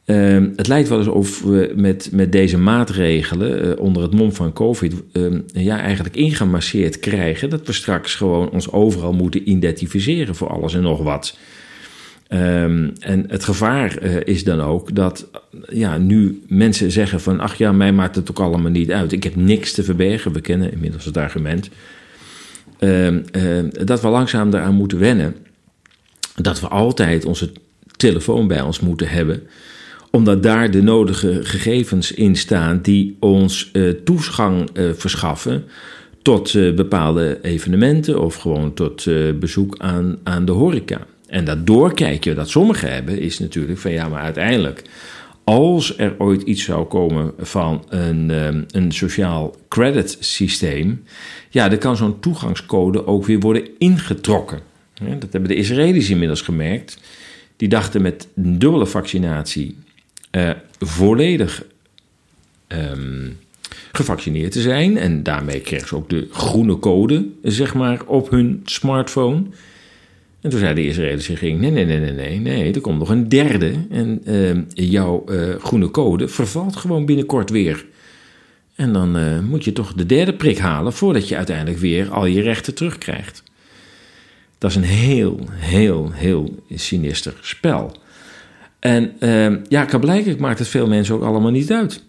Uh, 0.06 0.44
het 0.56 0.68
lijkt 0.68 0.90
wel 0.90 0.98
alsof 0.98 1.42
we 1.42 1.74
met, 1.76 2.10
met 2.12 2.32
deze 2.32 2.58
maatregelen 2.58 3.66
uh, 3.66 3.72
onder 3.80 4.02
het 4.02 4.14
mom 4.14 4.34
van 4.34 4.54
COVID 4.54 4.94
ehm, 5.12 5.40
ja, 5.54 5.80
eigenlijk 5.80 6.16
ingemasseerd 6.16 7.00
krijgen 7.00 7.50
dat 7.50 7.68
we 7.68 7.74
straks 7.74 8.16
gewoon 8.16 8.50
ons 8.50 8.72
overal 8.72 9.14
moeten 9.14 9.50
identificeren 9.50 10.36
voor 10.36 10.48
alles 10.48 10.74
en 10.74 10.82
nog 10.82 11.04
wat. 11.04 11.38
Um, 12.34 12.94
en 13.00 13.26
het 13.28 13.44
gevaar 13.44 14.04
is 14.24 14.44
dan 14.44 14.62
ook 14.62 14.96
dat 14.96 15.30
ja, 15.70 15.98
nu 15.98 16.42
mensen 16.48 16.92
zeggen 16.92 17.22
van 17.22 17.40
ach 17.40 17.56
ja, 17.56 17.72
mij 17.72 17.92
maakt 17.92 18.16
het 18.16 18.30
ook 18.30 18.40
allemaal 18.40 18.72
niet 18.72 18.92
uit. 18.92 19.12
Ik 19.12 19.24
heb 19.24 19.36
niks 19.36 19.72
te 19.72 19.84
verbergen. 19.84 20.34
We 20.34 20.42
kennen 20.42 20.72
inmiddels 20.72 21.06
het 21.06 21.18
argument. 21.18 21.70
Ehm, 22.80 23.22
ehm, 23.32 23.70
dat 23.86 24.02
we 24.02 24.08
langzaam 24.08 24.50
daaraan 24.50 24.76
moeten 24.76 25.00
wennen. 25.00 25.36
Dat 26.36 26.60
we 26.60 26.68
altijd 26.68 27.26
onze 27.26 27.52
telefoon 27.96 28.48
bij 28.48 28.62
ons 28.62 28.80
moeten 28.80 29.10
hebben 29.10 29.48
omdat 30.12 30.44
daar 30.44 30.72
de 30.72 30.82
nodige 30.82 31.40
gegevens 31.44 32.12
in 32.12 32.36
staan 32.36 32.80
die 32.82 33.18
ons 33.20 33.70
uh, 33.74 33.94
toegang 34.04 34.70
uh, 34.74 34.90
verschaffen 34.94 35.64
tot 36.22 36.54
uh, 36.54 36.76
bepaalde 36.76 37.40
evenementen 37.42 38.22
of 38.22 38.36
gewoon 38.36 38.74
tot 38.74 39.08
bezoek 39.40 39.76
aan, 39.78 40.18
aan 40.24 40.46
de 40.46 40.52
horeca. 40.52 41.00
En 41.28 41.46
dat 41.46 41.68
doorkijkje 41.68 42.34
dat 42.34 42.50
sommigen 42.50 42.94
hebben 42.94 43.20
is 43.20 43.40
natuurlijk 43.40 43.80
van 43.80 43.92
ja, 43.92 44.08
maar 44.08 44.22
uiteindelijk 44.22 44.84
als 45.50 45.98
er 45.98 46.16
ooit 46.18 46.42
iets 46.42 46.64
zou 46.64 46.86
komen 46.86 47.34
van 47.38 47.86
een, 47.90 48.30
um, 48.30 48.66
een 48.72 48.92
sociaal 48.92 49.56
credit 49.68 50.18
systeem, 50.20 51.04
ja, 51.50 51.70
dan 51.70 51.78
kan 51.78 51.98
zo'n 51.98 52.20
toegangscode 52.20 53.08
ook 53.08 53.26
weer 53.26 53.40
worden 53.40 53.68
ingetrokken. 53.78 54.60
dat 55.20 55.32
hebben 55.32 55.50
de 55.50 55.56
Israëli's 55.56 56.10
inmiddels 56.10 56.42
gemerkt. 56.42 57.00
Die 57.56 57.68
dachten 57.68 58.02
met 58.02 58.28
een 58.36 58.60
dubbele 58.60 58.86
vaccinatie 58.86 59.78
uh, 60.32 60.50
volledig 60.80 61.64
um, 62.68 63.38
gevaccineerd 63.92 64.52
te 64.52 64.62
zijn. 64.62 64.98
En 64.98 65.24
daarmee 65.24 65.60
kregen 65.60 65.88
ze 65.88 65.96
ook 65.96 66.10
de 66.10 66.28
groene 66.32 66.80
code, 66.80 67.28
zeg 67.44 67.74
maar, 67.74 68.06
op 68.06 68.30
hun 68.30 68.62
smartphone. 68.66 69.44
En 70.42 70.50
toen 70.50 70.60
zei 70.60 70.74
de 70.74 70.86
Israëlische 70.86 71.32
regering: 71.32 71.60
nee, 71.60 71.72
nee, 71.72 71.86
nee, 71.86 72.00
nee, 72.00 72.12
nee, 72.12 72.40
nee, 72.40 72.74
er 72.74 72.82
komt 72.82 73.00
nog 73.00 73.10
een 73.10 73.30
derde. 73.30 73.74
En 73.90 74.22
uh, 74.26 74.58
jouw 74.74 75.24
uh, 75.30 75.56
groene 75.56 75.92
code 75.92 76.28
vervalt 76.28 76.76
gewoon 76.76 77.06
binnenkort 77.06 77.50
weer. 77.50 77.86
En 78.76 78.94
dan 78.94 79.18
uh, 79.18 79.40
moet 79.40 79.64
je 79.64 79.74
toch 79.74 79.94
de 79.94 80.06
derde 80.06 80.34
prik 80.34 80.58
halen 80.58 80.94
voordat 80.94 81.28
je 81.28 81.38
uiteindelijk 81.38 81.78
weer 81.78 82.12
al 82.12 82.26
je 82.26 82.42
rechten 82.42 82.76
terugkrijgt. 82.76 83.44
Dat 84.58 84.70
is 84.70 84.76
een 84.76 84.84
heel, 84.84 85.40
heel, 85.50 86.12
heel 86.14 86.64
sinister 86.76 87.34
spel. 87.42 87.92
En 88.80 89.14
uh, 89.20 89.64
ja, 89.68 90.00
blijkbaar 90.00 90.36
maakt 90.40 90.60
het 90.60 90.68
veel 90.68 90.88
mensen 90.88 91.16
ook 91.16 91.24
allemaal 91.24 91.52
niet 91.52 91.72
uit. 91.72 92.04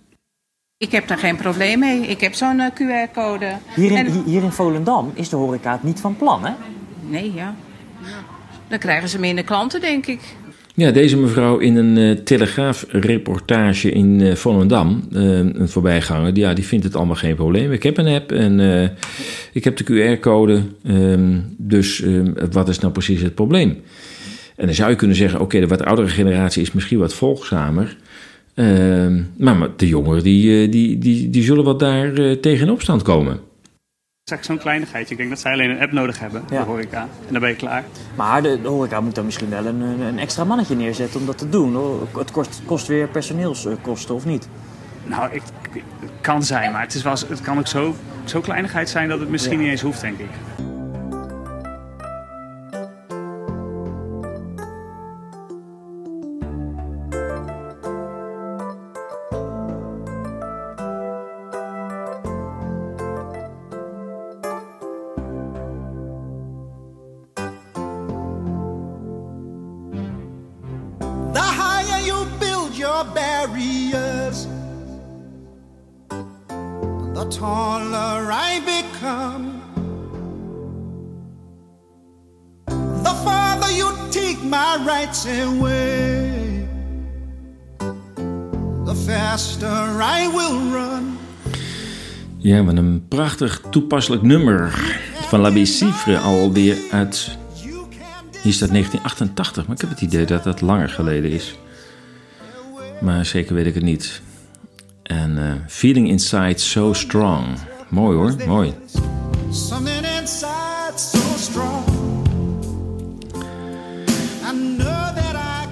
Ik 0.77 0.93
heb 0.93 1.09
daar 1.09 1.19
geen 1.19 1.37
probleem 1.37 1.79
mee. 1.79 2.01
Ik 2.01 2.21
heb 2.21 2.35
zo'n 2.35 2.59
uh, 2.59 2.67
QR-code. 2.67 3.57
Hier, 3.75 3.91
in, 3.91 4.23
hier 4.27 4.43
in 4.43 4.53
Volendam 4.53 5.11
is 5.15 5.29
de 5.29 5.37
horeca 5.37 5.73
het 5.73 5.83
niet 5.83 6.01
van 6.01 6.17
plan, 6.17 6.45
hè? 6.45 6.53
Nee, 7.09 7.33
ja. 7.35 7.55
Dan 8.69 8.79
krijgen 8.79 9.09
ze 9.09 9.19
minder 9.19 9.45
klanten, 9.45 9.81
denk 9.81 10.07
ik. 10.07 10.21
Ja, 10.75 10.91
deze 10.91 11.17
mevrouw 11.17 11.59
in 11.59 11.77
een 11.77 11.97
uh, 11.97 12.17
telegraafreportage 12.25 13.91
in 13.91 14.21
uh, 14.21 14.35
Volendam, 14.35 15.09
uh, 15.13 15.39
een 15.39 15.69
voorbijganger, 15.69 16.35
die, 16.35 16.43
ja, 16.45 16.55
die 16.55 16.65
vindt 16.65 16.85
het 16.85 16.97
allemaal 16.97 17.17
geen 17.17 17.35
probleem. 17.35 17.73
Ik 17.73 17.83
heb 17.83 17.99
een 17.99 18.07
app 18.07 18.33
en 18.33 18.61
ik 19.53 19.65
heb 19.65 19.77
de 19.77 19.85
QR-code, 19.85 20.63
um, 20.87 21.55
dus 21.59 22.03
um, 22.03 22.35
wat 22.51 22.69
is 22.69 22.79
nou 22.79 22.93
precies 22.93 23.23
het 23.23 23.35
probleem? 23.35 23.83
En 24.57 24.67
dan 24.67 24.75
zou 24.75 24.91
je 24.91 24.97
kunnen 24.97 25.17
zeggen, 25.17 25.41
oké, 25.41 25.61
de 25.61 25.67
wat 25.67 25.85
oudere 25.85 26.09
generatie 26.09 26.63
is 26.63 26.73
misschien 26.73 26.99
wat 26.99 27.15
volgzamer, 27.15 27.97
ehm, 28.55 29.23
maar 29.37 29.69
de 29.77 29.89
jongeren 29.89 30.23
die, 30.23 30.69
die, 30.69 30.99
die, 30.99 31.31
die 31.31 31.43
zullen 31.43 31.65
wat 31.65 31.79
daar 31.79 32.13
tegen 32.41 32.67
in 32.67 32.73
opstand 32.73 33.03
komen 33.03 33.41
is 34.39 34.47
zo'n 34.47 34.59
kleinigheid. 34.59 35.11
Ik 35.11 35.17
denk 35.17 35.29
dat 35.29 35.41
zij 35.41 35.53
alleen 35.53 35.71
een 35.71 35.81
app 35.81 35.93
nodig 35.93 36.19
hebben, 36.19 36.43
ja. 36.51 36.59
de 36.59 36.65
horeca. 36.65 37.01
En 37.01 37.33
dan 37.33 37.41
ben 37.41 37.51
je 37.51 37.57
klaar. 37.57 37.85
Maar 38.17 38.43
de, 38.43 38.63
de 38.63 38.69
horeca 38.69 39.01
moet 39.01 39.15
dan 39.15 39.25
misschien 39.25 39.51
wel 39.51 39.67
een, 39.67 39.81
een, 39.81 40.19
extra 40.19 40.45
mannetje 40.45 40.77
neerzetten 40.77 41.21
om 41.21 41.27
dat 41.27 41.39
te 41.39 41.49
doen. 41.49 41.77
Het 42.19 42.31
kost, 42.31 42.63
kost 42.65 42.87
weer 42.87 43.09
personeelskosten, 43.09 44.15
of 44.15 44.25
niet? 44.25 44.49
Nou, 45.05 45.33
ik, 45.33 45.43
het 45.73 46.11
kan 46.21 46.43
zijn, 46.43 46.73
maar 46.73 46.83
het, 46.83 46.95
is 46.95 47.03
wel, 47.03 47.15
het 47.29 47.41
kan 47.41 47.59
ook 47.59 47.67
zo, 47.67 47.95
zo 48.25 48.41
kleinigheid 48.41 48.89
zijn 48.89 49.09
dat 49.09 49.21
het 49.21 49.29
misschien 49.29 49.59
niet 49.59 49.69
eens 49.69 49.81
hoeft, 49.81 50.01
denk 50.01 50.19
ik. 50.19 50.31
Ja, 92.37 92.63
met 92.63 92.77
een 92.77 93.05
prachtig 93.09 93.63
toepasselijk 93.71 94.23
nummer 94.23 94.75
van 95.13 95.41
La 95.41 95.53
Bicifre 95.53 96.19
alweer 96.19 96.77
uit. 96.91 97.37
Hier 98.43 98.53
staat 98.53 98.69
1988, 98.71 99.67
maar 99.67 99.75
ik 99.75 99.81
heb 99.81 99.91
het 99.91 100.01
idee 100.01 100.25
dat 100.25 100.45
dat 100.45 100.61
langer 100.61 100.89
geleden 100.89 101.31
is. 101.31 101.59
Maar 103.01 103.27
zeker 103.27 103.55
weet 103.55 103.67
ik 103.67 103.75
het 103.75 103.83
niet. 103.83 104.23
En 105.03 105.37
uh, 105.39 105.53
Feeling 105.67 106.09
Inside 106.09 106.59
So 106.59 106.93
Strong. 106.93 107.47
Mooi 107.89 108.17
hoor, 108.17 108.35
mooi. 108.47 108.73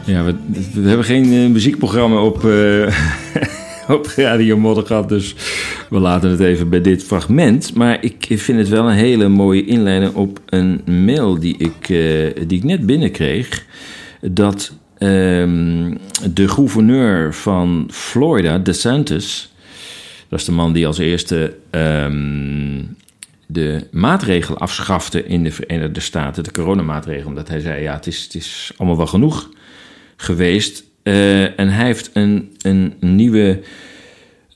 Ja, 0.05 0.25
we, 0.25 0.35
we 0.75 0.89
hebben 0.89 1.05
geen 1.05 1.33
uh, 1.33 1.51
muziekprogramma 1.51 2.23
op, 2.23 2.45
uh, 2.45 2.97
op 3.97 4.07
Radio 4.17 4.57
Moddergat, 4.57 5.09
dus 5.09 5.35
we 5.91 5.99
laten 5.99 6.31
het 6.31 6.41
even 6.41 6.69
bij 6.69 6.81
dit 6.81 7.05
fragment. 7.05 7.75
Maar 7.75 8.05
ik 8.05 8.27
vind 8.29 8.59
het 8.59 8.69
wel 8.69 8.89
een 8.89 8.97
hele 8.97 9.29
mooie 9.29 9.65
inleiding 9.65 10.15
op 10.15 10.41
een 10.47 10.83
mail 11.05 11.39
die 11.39 11.57
ik, 11.57 11.87
die 12.49 12.59
ik 12.59 12.65
net 12.65 12.87
binnenkreeg. 12.87 13.65
Dat 14.21 14.73
um, 14.99 15.99
de 16.33 16.49
gouverneur 16.49 17.35
van 17.35 17.89
Florida, 17.93 18.59
DeSantis, 18.59 19.53
dat 20.29 20.39
is 20.39 20.45
de 20.45 20.53
man 20.53 20.73
die 20.73 20.87
als 20.87 20.99
eerste 20.99 21.57
um, 21.71 22.97
de 23.47 23.87
maatregelen 23.91 24.59
afschafte 24.59 25.25
in 25.25 25.43
de 25.43 25.51
Verenigde 25.51 26.01
Staten, 26.01 26.45
de 26.45 26.53
coronamaatregelen, 26.53 27.29
omdat 27.29 27.49
hij 27.49 27.61
zei: 27.61 27.83
ja, 27.83 27.95
het 27.95 28.07
is, 28.07 28.23
het 28.23 28.35
is 28.35 28.73
allemaal 28.77 28.97
wel 28.97 29.07
genoeg 29.07 29.51
geweest. 30.17 30.85
Uh, 31.03 31.59
en 31.59 31.69
hij 31.69 31.87
heeft 31.87 32.11
een, 32.13 32.57
een 32.63 32.95
nieuwe 33.01 33.61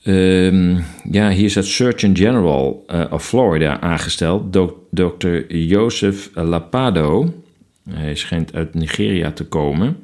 Um, 0.03 0.83
ja, 1.11 1.29
hier 1.29 1.45
is 1.45 1.55
het 1.55 1.65
Surgeon 1.65 2.15
General 2.15 2.85
uh, 2.87 3.05
of 3.09 3.25
Florida 3.25 3.79
aangesteld, 3.79 4.57
Dr. 4.89 5.37
Joseph 5.47 6.29
Lapado. 6.33 7.33
Hij 7.89 8.15
schijnt 8.15 8.53
uit 8.53 8.73
Nigeria 8.73 9.31
te 9.31 9.43
komen. 9.43 9.97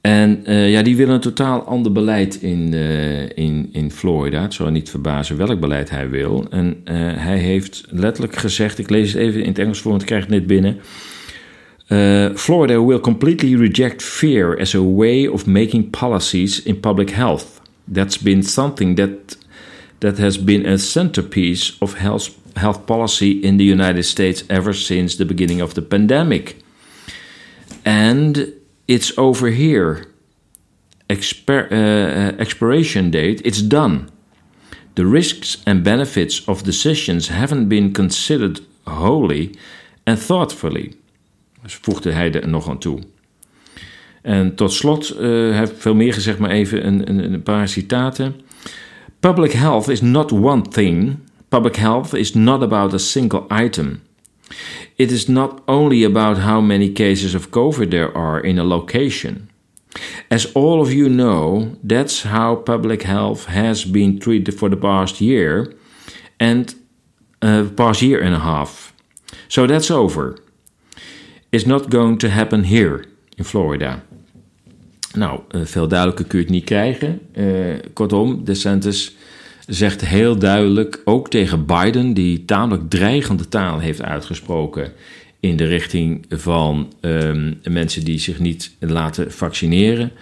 En 0.00 0.42
uh, 0.46 0.70
ja, 0.70 0.82
die 0.82 0.96
willen 0.96 1.14
een 1.14 1.20
totaal 1.20 1.62
ander 1.62 1.92
beleid 1.92 2.42
in, 2.42 2.72
uh, 2.72 3.22
in, 3.22 3.68
in 3.72 3.90
Florida. 3.90 4.42
Het 4.42 4.54
zal 4.54 4.70
niet 4.70 4.90
verbazen 4.90 5.36
welk 5.36 5.60
beleid 5.60 5.90
hij 5.90 6.10
wil. 6.10 6.46
En 6.50 6.80
hij 7.18 7.38
heeft 7.38 7.84
letterlijk 7.90 8.36
gezegd, 8.36 8.78
ik 8.78 8.90
lees 8.90 9.12
het 9.12 9.22
even 9.22 9.42
in 9.42 9.48
het 9.48 9.58
Engels 9.58 9.80
voor, 9.80 9.90
want 9.90 10.02
ik 10.02 10.08
krijg 10.08 10.22
het 10.22 10.32
net 10.32 10.46
binnen. 10.46 10.78
Florida 12.34 12.84
will 12.84 13.00
completely 13.00 13.54
reject 13.56 14.02
fear 14.02 14.58
as 14.58 14.74
a 14.74 14.82
way 14.82 15.26
of 15.26 15.46
making 15.46 15.90
policies 15.90 16.62
in 16.62 16.80
public 16.80 17.10
health. 17.10 17.60
that's 17.90 18.16
been 18.16 18.42
something 18.42 18.94
that 18.94 19.36
that 19.98 20.18
has 20.18 20.38
been 20.38 20.64
a 20.64 20.78
centerpiece 20.78 21.76
of 21.80 21.94
health 21.94 22.30
health 22.56 22.86
policy 22.86 23.40
in 23.42 23.58
the 23.58 23.64
United 23.64 24.04
States 24.04 24.44
ever 24.48 24.72
since 24.72 25.16
the 25.16 25.24
beginning 25.24 25.60
of 25.60 25.74
the 25.74 25.82
pandemic. 25.82 26.56
And 27.84 28.52
it's 28.90 29.16
over 29.16 29.50
here. 29.50 30.06
Exper 31.06 31.70
uh, 31.70 32.38
expiration 32.38 33.10
date, 33.10 33.40
it's 33.44 33.62
done. 33.62 34.08
The 34.94 35.06
risks 35.06 35.62
and 35.64 35.82
benefits 35.82 36.44
of 36.44 36.62
decisions 36.62 37.28
haven't 37.28 37.68
been 37.68 37.92
considered 37.92 38.60
wholly 38.84 39.54
and 40.04 40.26
thoughtfully. 40.26 40.94
Dus 41.62 41.74
voegde 41.74 42.10
hij 42.10 42.32
er 42.32 42.48
nog 42.48 42.68
aan 42.68 42.78
toe. 42.78 42.98
En 44.22 44.54
tot 44.54 44.72
slot, 44.72 45.20
uh, 45.20 45.56
heb 45.56 45.80
veel 45.80 45.94
meer 45.94 46.14
gezegd, 46.14 46.38
maar 46.38 46.50
even 46.50 46.86
een, 46.86 47.08
een, 47.08 47.32
een 47.32 47.42
paar 47.42 47.68
citaten. 47.68 48.40
Public 49.20 49.52
health 49.52 49.88
is 49.88 50.00
not 50.00 50.32
one 50.32 50.62
thing. 50.62 51.18
Public 51.48 51.76
health 51.76 52.14
is 52.14 52.34
not 52.34 52.62
about 52.62 52.94
a 52.94 52.98
single 52.98 53.44
item. 53.64 54.00
It 54.96 55.10
is 55.10 55.28
not 55.28 55.62
only 55.66 56.04
about 56.04 56.38
how 56.38 56.60
many 56.60 56.92
cases 56.92 57.34
of 57.34 57.50
COVID 57.50 57.90
there 57.90 58.16
are 58.16 58.40
in 58.40 58.58
a 58.58 58.64
location. 58.64 59.48
As 60.28 60.52
all 60.54 60.80
of 60.80 60.92
you 60.92 61.08
know, 61.08 61.76
that's 61.82 62.22
how 62.22 62.56
public 62.56 63.02
health 63.02 63.46
has 63.46 63.84
been 63.84 64.18
treated 64.18 64.54
for 64.54 64.70
the 64.70 64.76
past 64.76 65.20
year 65.20 65.74
and 66.38 66.74
uh, 67.42 67.64
past 67.74 68.02
year 68.02 68.20
and 68.22 68.34
a 68.34 68.38
half. 68.38 68.92
So 69.48 69.66
that's 69.66 69.90
over. 69.90 70.38
It's 71.50 71.66
not 71.66 71.90
going 71.90 72.18
to 72.18 72.28
happen 72.28 72.64
here 72.64 73.04
in 73.36 73.44
Florida. 73.44 74.02
Nou, 75.14 75.40
eh, 75.48 75.60
veel 75.64 75.88
duidelijker 75.88 76.24
kun 76.24 76.38
je 76.38 76.44
het 76.44 76.54
niet 76.54 76.64
krijgen. 76.64 77.20
Uh, 77.34 77.74
kortom, 77.92 78.44
DeSantis 78.44 79.16
zegt 79.70 80.06
heel 80.06 80.38
duidelijk, 80.38 81.00
ook 81.04 81.30
tegen 81.30 81.66
Biden, 81.66 82.14
die 82.14 82.44
tamelijk 82.44 82.90
dreigende 82.90 83.48
taal 83.48 83.78
heeft 83.78 84.02
uitgesproken 84.02 84.92
in 85.40 85.56
de 85.56 85.64
richting 85.64 86.24
van 86.28 86.92
um, 87.00 87.60
mensen 87.68 88.04
die 88.04 88.18
zich 88.18 88.38
niet 88.38 88.76
laten 88.78 89.32
vaccineren. 89.32 90.12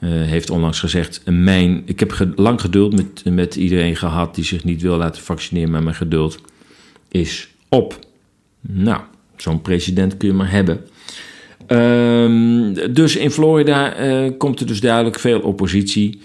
Uh, 0.00 0.10
heeft 0.10 0.50
onlangs 0.50 0.80
gezegd: 0.80 1.22
mijn, 1.24 1.82
Ik 1.84 2.00
heb 2.00 2.32
lang 2.34 2.60
geduld 2.60 2.96
met, 2.96 3.34
met 3.34 3.56
iedereen 3.56 3.96
gehad 3.96 4.34
die 4.34 4.44
zich 4.44 4.64
niet 4.64 4.82
wil 4.82 4.96
laten 4.96 5.22
vaccineren, 5.22 5.70
maar 5.70 5.82
mijn 5.82 5.94
geduld 5.94 6.40
is 7.08 7.48
op. 7.68 7.98
Nou, 8.60 9.00
zo'n 9.36 9.62
president 9.62 10.16
kun 10.16 10.28
je 10.28 10.34
maar 10.34 10.50
hebben. 10.50 10.80
Ehm, 11.66 12.92
dus 12.92 13.16
in 13.16 13.30
Florida 13.30 13.94
eh, 13.94 14.30
komt 14.38 14.60
er 14.60 14.66
dus 14.66 14.80
duidelijk 14.80 15.18
veel 15.18 15.40
oppositie. 15.40 16.20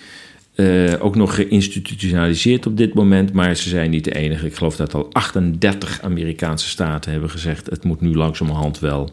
Eh, 0.56 0.94
ook 1.00 1.16
nog 1.16 1.36
geïnstitutionaliseerd 1.36 2.66
op 2.66 2.78
dit 2.78 2.94
moment, 2.94 3.34
maar 3.34 3.56
ze 3.56 3.70
zijn 3.70 3.90
niet 3.90 4.04
de 4.04 4.16
enige. 4.16 4.46
Ik 4.46 4.56
geloof 4.56 4.76
dat 4.76 4.94
al 4.94 5.10
38 5.12 6.02
Amerikaanse 6.02 6.70
staten 6.70 7.12
hebben 7.12 7.30
gezegd: 7.30 7.70
het 7.70 7.84
moet 7.84 8.02
nu 8.02 8.16
langzamerhand 8.16 8.80
wel 8.80 9.10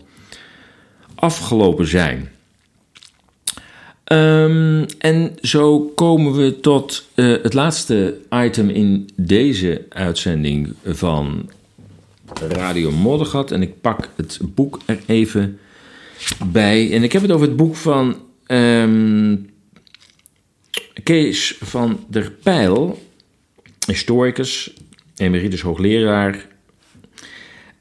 afgelopen 1.14 1.86
zijn. 1.86 2.30
Ehm, 4.04 4.84
en 4.98 5.36
zo 5.40 5.80
komen 5.94 6.32
we 6.32 6.60
tot 6.60 7.08
eh, 7.14 7.26
het 7.42 7.54
laatste 7.54 8.18
item 8.30 8.68
in 8.68 9.10
deze 9.16 9.84
uitzending 9.88 10.74
van 10.84 11.50
Radio 12.48 12.90
Moddergat. 12.90 13.50
En 13.50 13.62
ik 13.62 13.80
pak 13.80 14.08
het 14.16 14.38
boek 14.54 14.80
er 14.86 14.98
even 15.06 15.58
bij. 16.46 16.92
En 16.92 17.02
ik 17.02 17.12
heb 17.12 17.22
het 17.22 17.30
over 17.30 17.46
het 17.46 17.56
boek 17.56 17.76
van 17.76 18.16
ehm, 18.46 19.36
Kees 21.02 21.56
van 21.60 22.04
der 22.08 22.32
Pijl, 22.42 23.02
historicus, 23.86 24.74
emeritus 25.16 25.60
hoogleraar. 25.60 26.46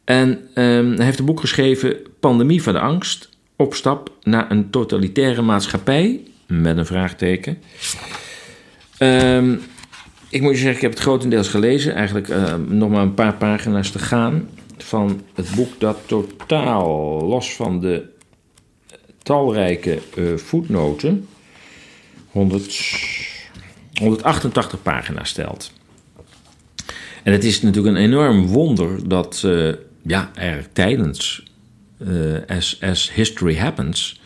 En 0.04 0.50
ehm, 0.54 0.92
hij 0.96 1.06
heeft 1.06 1.20
een 1.20 1.26
boek 1.26 1.40
geschreven, 1.40 1.96
Pandemie 2.20 2.64
van 2.64 2.74
de 2.74 2.80
Angst, 2.80 3.30
opstap 3.56 4.12
naar 4.24 4.52
een 4.52 4.70
totalitaire 4.70 5.42
maatschappij, 5.42 6.22
met 6.48 6.78
een 6.78 6.86
vraagteken. 6.86 7.58
Ehm, 8.98 9.56
ik 10.30 10.42
moet 10.42 10.52
je 10.52 10.58
zeggen, 10.58 10.76
ik 10.76 10.82
heb 10.82 10.92
het 10.92 11.00
grotendeels 11.00 11.48
gelezen, 11.48 11.94
eigenlijk 11.94 12.28
uh, 12.28 12.56
nog 12.68 12.90
maar 12.90 13.02
een 13.02 13.14
paar 13.14 13.34
pagina's 13.34 13.92
te 13.92 14.00
gaan 14.00 14.50
van 14.78 15.22
het 15.34 15.56
boek 15.56 15.80
dat 15.80 15.98
totaal 16.06 17.22
los 17.28 17.56
van 17.56 17.80
de 17.80 18.04
talrijke 19.24 20.00
uh, 20.16 20.38
voetnoten 20.38 21.28
100, 22.32 22.80
188 23.94 24.82
pagina's 24.82 25.30
stelt. 25.30 25.72
En 27.24 27.32
het 27.32 27.44
is 27.44 27.62
natuurlijk 27.62 27.96
een 27.96 28.04
enorm 28.04 28.48
wonder 28.48 29.08
dat 29.10 29.42
uh, 29.46 29.74
ja, 30.02 30.32
er 30.36 30.68
tijdens 30.74 31.44
uh, 31.98 32.38
as, 32.48 32.78
as 32.82 33.14
History 33.14 33.58
Happens 33.58 34.20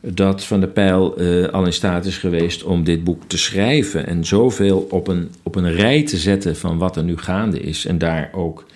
dat 0.00 0.44
Van 0.44 0.60
der 0.60 0.68
Pijl 0.68 1.20
uh, 1.20 1.48
al 1.48 1.64
in 1.64 1.72
staat 1.72 2.04
is 2.04 2.18
geweest 2.18 2.62
om 2.62 2.84
dit 2.84 3.04
boek 3.04 3.22
te 3.26 3.38
schrijven 3.38 4.06
en 4.06 4.24
zoveel 4.24 4.86
op 4.90 5.08
een, 5.08 5.30
op 5.42 5.54
een 5.54 5.72
rij 5.72 6.02
te 6.02 6.16
zetten 6.16 6.56
van 6.56 6.78
wat 6.78 6.96
er 6.96 7.04
nu 7.04 7.16
gaande 7.16 7.60
is 7.60 7.86
en 7.86 7.98
daar 7.98 8.30
ook 8.32 8.66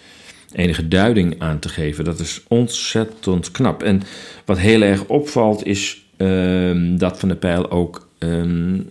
enige 0.53 0.89
duiding 0.89 1.35
aan 1.39 1.59
te 1.59 1.69
geven. 1.69 2.05
Dat 2.05 2.19
is 2.19 2.43
ontzettend 2.49 3.51
knap. 3.51 3.83
En 3.83 4.03
wat 4.45 4.59
heel 4.59 4.83
erg 4.83 5.05
opvalt 5.05 5.67
is 5.67 6.05
uh, 6.19 6.99
dat 6.99 7.19
Van 7.19 7.29
der 7.29 7.39
Pijl 7.39 7.71
ook 7.71 8.09
um, 8.23 8.89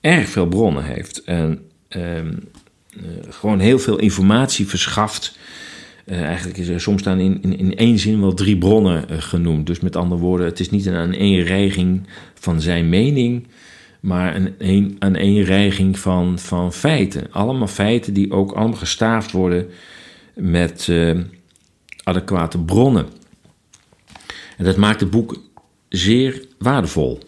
erg 0.00 0.28
veel 0.28 0.46
bronnen 0.46 0.84
heeft. 0.84 1.24
En 1.24 1.60
um, 1.88 2.38
uh, 2.96 3.02
gewoon 3.28 3.58
heel 3.58 3.78
veel 3.78 3.98
informatie 3.98 4.66
verschaft. 4.66 5.38
Uh, 6.06 6.22
eigenlijk 6.22 6.58
is 6.58 6.68
er 6.68 6.80
soms 6.80 7.00
staan 7.00 7.18
in, 7.18 7.42
in, 7.42 7.58
in 7.58 7.76
één 7.76 7.98
zin 7.98 8.20
wel 8.20 8.34
drie 8.34 8.58
bronnen 8.58 9.04
uh, 9.10 9.16
genoemd. 9.18 9.66
Dus 9.66 9.80
met 9.80 9.96
andere 9.96 10.20
woorden, 10.20 10.46
het 10.46 10.60
is 10.60 10.70
niet 10.70 10.86
een 10.86 10.94
aaneenreiging 10.94 12.06
van 12.34 12.60
zijn 12.60 12.88
mening, 12.88 13.46
maar 14.00 14.36
een, 14.36 14.54
een 14.58 14.96
aaneenreiging 14.98 15.98
van, 15.98 16.38
van 16.38 16.72
feiten. 16.72 17.26
Allemaal 17.30 17.66
feiten 17.66 18.12
die 18.14 18.32
ook 18.32 18.52
allemaal 18.52 18.78
gestaafd 18.78 19.30
worden 19.30 19.66
met 20.34 20.86
uh, 20.90 21.18
adequate 22.04 22.58
bronnen. 22.58 23.06
En 24.56 24.64
dat 24.64 24.76
maakt 24.76 25.00
het 25.00 25.10
boek 25.10 25.40
zeer 25.88 26.44
waardevol. 26.58 27.20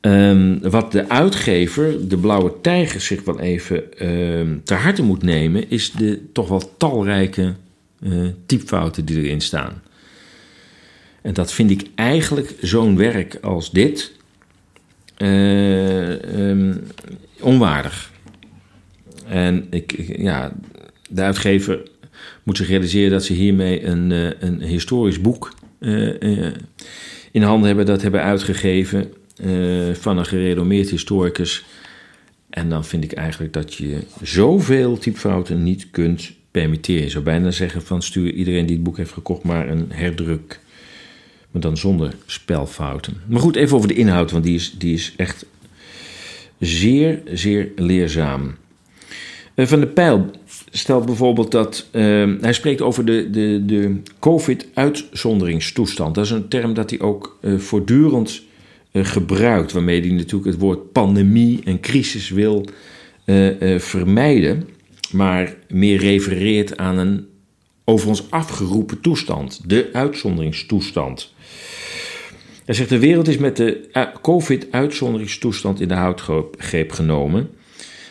Um, 0.00 0.60
wat 0.60 0.92
de 0.92 1.08
uitgever, 1.08 2.08
de 2.08 2.16
Blauwe 2.16 2.52
Tijger, 2.60 3.00
zich 3.00 3.24
wel 3.24 3.40
even 3.40 3.82
uh, 4.02 4.56
ter 4.64 4.76
harte 4.76 5.02
moet 5.02 5.22
nemen, 5.22 5.70
is 5.70 5.90
de 5.90 6.22
toch 6.32 6.48
wel 6.48 6.76
talrijke 6.76 7.54
uh, 8.02 8.28
typfouten 8.46 9.04
die 9.04 9.22
erin 9.22 9.40
staan. 9.40 9.82
En 11.22 11.34
dat 11.34 11.52
vind 11.52 11.70
ik 11.70 11.86
eigenlijk 11.94 12.54
zo'n 12.60 12.96
werk 12.96 13.38
als 13.42 13.70
dit 13.70 14.12
um, 15.16 16.80
onwaardig. 17.40 18.10
En 19.26 19.66
ik, 19.70 20.14
ja, 20.18 20.52
de 21.08 21.22
uitgever 21.22 21.82
moet 22.42 22.56
zich 22.56 22.68
realiseren 22.68 23.10
dat 23.10 23.24
ze 23.24 23.32
hiermee 23.32 23.84
een, 23.84 24.10
uh, 24.10 24.30
een 24.38 24.60
historisch 24.60 25.20
boek 25.20 25.54
in 27.32 27.42
handen 27.42 27.66
hebben, 27.66 27.86
dat 27.86 28.02
hebben 28.02 28.22
uitgegeven 28.22 29.12
uh, 29.44 29.94
van 29.94 30.18
een 30.18 30.26
gerenommeerd 30.26 30.90
historicus. 30.90 31.64
En 32.50 32.68
dan 32.68 32.84
vind 32.84 33.04
ik 33.04 33.12
eigenlijk 33.12 33.52
dat 33.52 33.74
je 33.74 33.98
zoveel 34.22 34.98
typfouten 34.98 35.62
niet 35.62 35.90
kunt 35.90 36.32
permitteren. 36.50 37.02
Je 37.02 37.10
zou 37.10 37.24
bijna 37.24 37.50
zeggen 37.50 37.82
van 37.82 38.02
stuur 38.02 38.32
iedereen 38.32 38.66
die 38.66 38.74
het 38.74 38.84
boek 38.84 38.96
heeft 38.96 39.12
gekocht 39.12 39.42
maar 39.42 39.68
een 39.68 39.86
herdruk. 39.88 40.60
Maar 41.50 41.62
dan 41.62 41.76
zonder 41.76 42.14
spelfouten. 42.26 43.16
Maar 43.26 43.40
goed, 43.40 43.56
even 43.56 43.76
over 43.76 43.88
de 43.88 43.94
inhoud, 43.94 44.30
want 44.30 44.44
die 44.44 44.54
is, 44.54 44.74
die 44.78 44.94
is 44.94 45.12
echt 45.16 45.46
zeer, 46.58 47.22
zeer 47.32 47.68
leerzaam. 47.76 48.54
Uh, 49.54 49.66
van 49.66 49.80
de 49.80 49.86
Pijl 49.86 50.30
stelt 50.70 51.06
bijvoorbeeld 51.06 51.50
dat. 51.50 51.88
Uh, 51.92 52.34
hij 52.40 52.52
spreekt 52.52 52.80
over 52.80 53.04
de, 53.04 53.30
de, 53.30 53.62
de 53.66 54.02
COVID-uitzonderingstoestand. 54.18 56.14
Dat 56.14 56.24
is 56.24 56.30
een 56.30 56.48
term 56.48 56.74
dat 56.74 56.90
hij 56.90 57.00
ook 57.00 57.38
uh, 57.40 57.58
voortdurend 57.58 58.42
gebruikt, 58.92 59.72
waarmee 59.72 60.00
hij 60.00 60.10
natuurlijk 60.10 60.50
het 60.50 60.58
woord 60.60 60.92
pandemie 60.92 61.60
en 61.64 61.80
crisis 61.80 62.30
wil 62.30 62.64
uh, 63.24 63.78
vermijden, 63.78 64.68
maar 65.12 65.54
meer 65.68 65.98
refereert 65.98 66.76
aan 66.76 66.98
een 66.98 67.28
over 67.84 68.08
ons 68.08 68.30
afgeroepen 68.30 69.00
toestand, 69.00 69.60
de 69.66 69.90
uitzonderingstoestand. 69.92 71.34
Hij 72.64 72.74
zegt: 72.74 72.88
De 72.88 72.98
wereld 72.98 73.28
is 73.28 73.38
met 73.38 73.56
de 73.56 73.88
COVID-uitzonderingstoestand 74.22 75.80
in 75.80 75.88
de 75.88 75.94
houtgreep 75.94 76.92
genomen, 76.92 77.50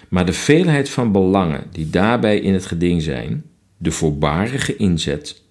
maar 0.09 0.25
de 0.25 0.33
veelheid 0.33 0.89
van 0.89 1.11
belangen 1.11 1.63
die 1.71 1.89
daarbij 1.89 2.39
in 2.39 2.53
het 2.53 2.65
geding 2.65 3.01
zijn, 3.01 3.43
de 3.77 3.91
voorbarige 3.91 4.75
inzet 4.75 5.41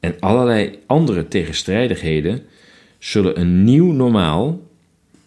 en 0.00 0.16
allerlei 0.20 0.78
andere 0.86 1.28
tegenstrijdigheden 1.28 2.42
zullen 3.04 3.40
een 3.40 3.64
nieuw 3.64 3.92
normaal 3.92 4.60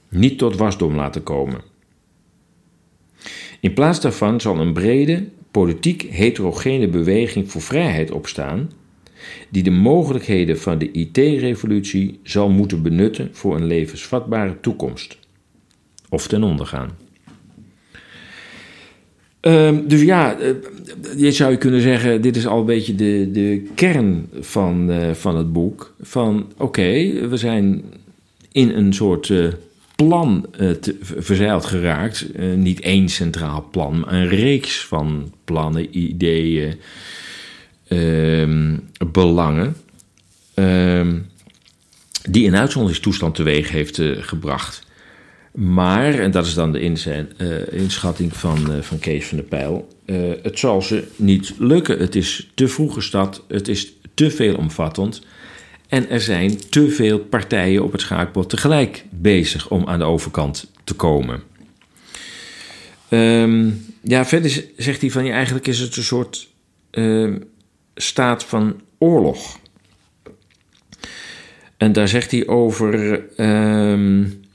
niet 0.09 0.37
tot 0.37 0.55
wasdom 0.57 0.95
laten 0.95 1.23
komen. 1.23 1.61
In 3.59 3.73
plaats 3.73 4.01
daarvan 4.01 4.41
zal 4.41 4.59
een 4.59 4.73
brede, 4.73 5.27
politiek 5.51 6.01
heterogene 6.01 6.87
beweging 6.87 7.51
voor 7.51 7.61
vrijheid 7.61 8.11
opstaan, 8.11 8.71
die 9.49 9.63
de 9.63 9.71
mogelijkheden 9.71 10.59
van 10.59 10.77
de 10.77 10.91
IT-revolutie 10.91 12.19
zal 12.23 12.49
moeten 12.49 12.81
benutten 12.81 13.29
voor 13.31 13.55
een 13.55 13.65
levensvatbare 13.65 14.59
toekomst. 14.59 15.17
Of 16.09 16.27
ten 16.27 16.43
onder 16.43 16.65
gaan. 16.65 17.06
Uh, 19.47 19.77
dus 19.85 20.01
ja, 20.01 20.39
uh, 20.39 20.49
je 21.17 21.31
zou 21.31 21.51
je 21.51 21.57
kunnen 21.57 21.81
zeggen, 21.81 22.21
dit 22.21 22.35
is 22.35 22.47
al 22.47 22.59
een 22.59 22.65
beetje 22.65 22.95
de, 22.95 23.29
de 23.31 23.67
kern 23.75 24.29
van, 24.39 24.91
uh, 24.91 25.11
van 25.13 25.37
het 25.37 25.53
boek. 25.53 25.93
Van 26.01 26.51
oké, 26.57 26.81
we 27.27 27.37
zijn 27.37 27.83
in 28.51 28.69
een 28.69 28.93
soort 28.93 29.29
uh, 29.29 29.47
plan 29.95 30.45
verzeild 31.01 31.65
geraakt. 31.65 32.25
niet 32.55 32.79
één 32.79 33.09
centraal 33.09 33.67
plan, 33.71 33.99
maar 33.99 34.13
een 34.13 34.27
reeks 34.27 34.85
van 34.85 35.31
plannen, 35.43 35.97
ideeën, 35.97 36.75
ehm, 37.87 38.75
belangen. 39.11 39.75
Ehm, 40.53 41.17
die 42.29 42.47
een 42.47 42.55
uitzonderingstoestand 42.55 43.35
teweeg 43.35 43.71
heeft 43.71 44.01
gebracht. 44.19 44.86
Maar, 45.59 46.13
en 46.13 46.31
dat 46.31 46.45
is 46.45 46.53
dan 46.53 46.71
de 46.71 46.81
uh, 46.81 47.57
inschatting 47.71 48.35
van, 48.35 48.71
uh, 48.71 48.81
van 48.81 48.99
Kees 48.99 49.25
van 49.25 49.37
der 49.37 49.45
Pijl, 49.45 49.87
uh, 50.05 50.31
het 50.43 50.59
zal 50.59 50.81
ze 50.81 51.07
niet 51.15 51.53
lukken. 51.57 51.99
Het 51.99 52.15
is 52.15 52.51
te 52.53 52.67
vroeg 52.67 52.93
gestart, 52.93 53.41
het 53.47 53.67
is 53.67 53.93
te 54.13 54.31
veelomvattend 54.31 55.21
en 55.87 56.09
er 56.09 56.21
zijn 56.21 56.69
te 56.69 56.89
veel 56.89 57.19
partijen 57.19 57.83
op 57.83 57.91
het 57.91 58.01
schaakbord 58.01 58.49
tegelijk 58.49 59.05
bezig 59.09 59.69
om 59.69 59.87
aan 59.87 59.99
de 59.99 60.05
overkant 60.05 60.71
te 60.83 60.93
komen. 60.93 61.43
Um, 63.09 63.85
ja, 64.01 64.25
verder 64.25 64.63
zegt 64.77 65.01
hij 65.01 65.11
van 65.11 65.25
ja, 65.25 65.33
eigenlijk 65.33 65.67
is 65.67 65.79
het 65.79 65.97
een 65.97 66.03
soort 66.03 66.47
ehm, 66.89 67.39
staat 67.95 68.43
van 68.43 68.81
oorlog. 68.97 69.59
En 71.77 71.93
daar 71.93 72.07
zegt 72.07 72.31
hij 72.31 72.47
over. 72.47 73.21
Um, 73.37 74.45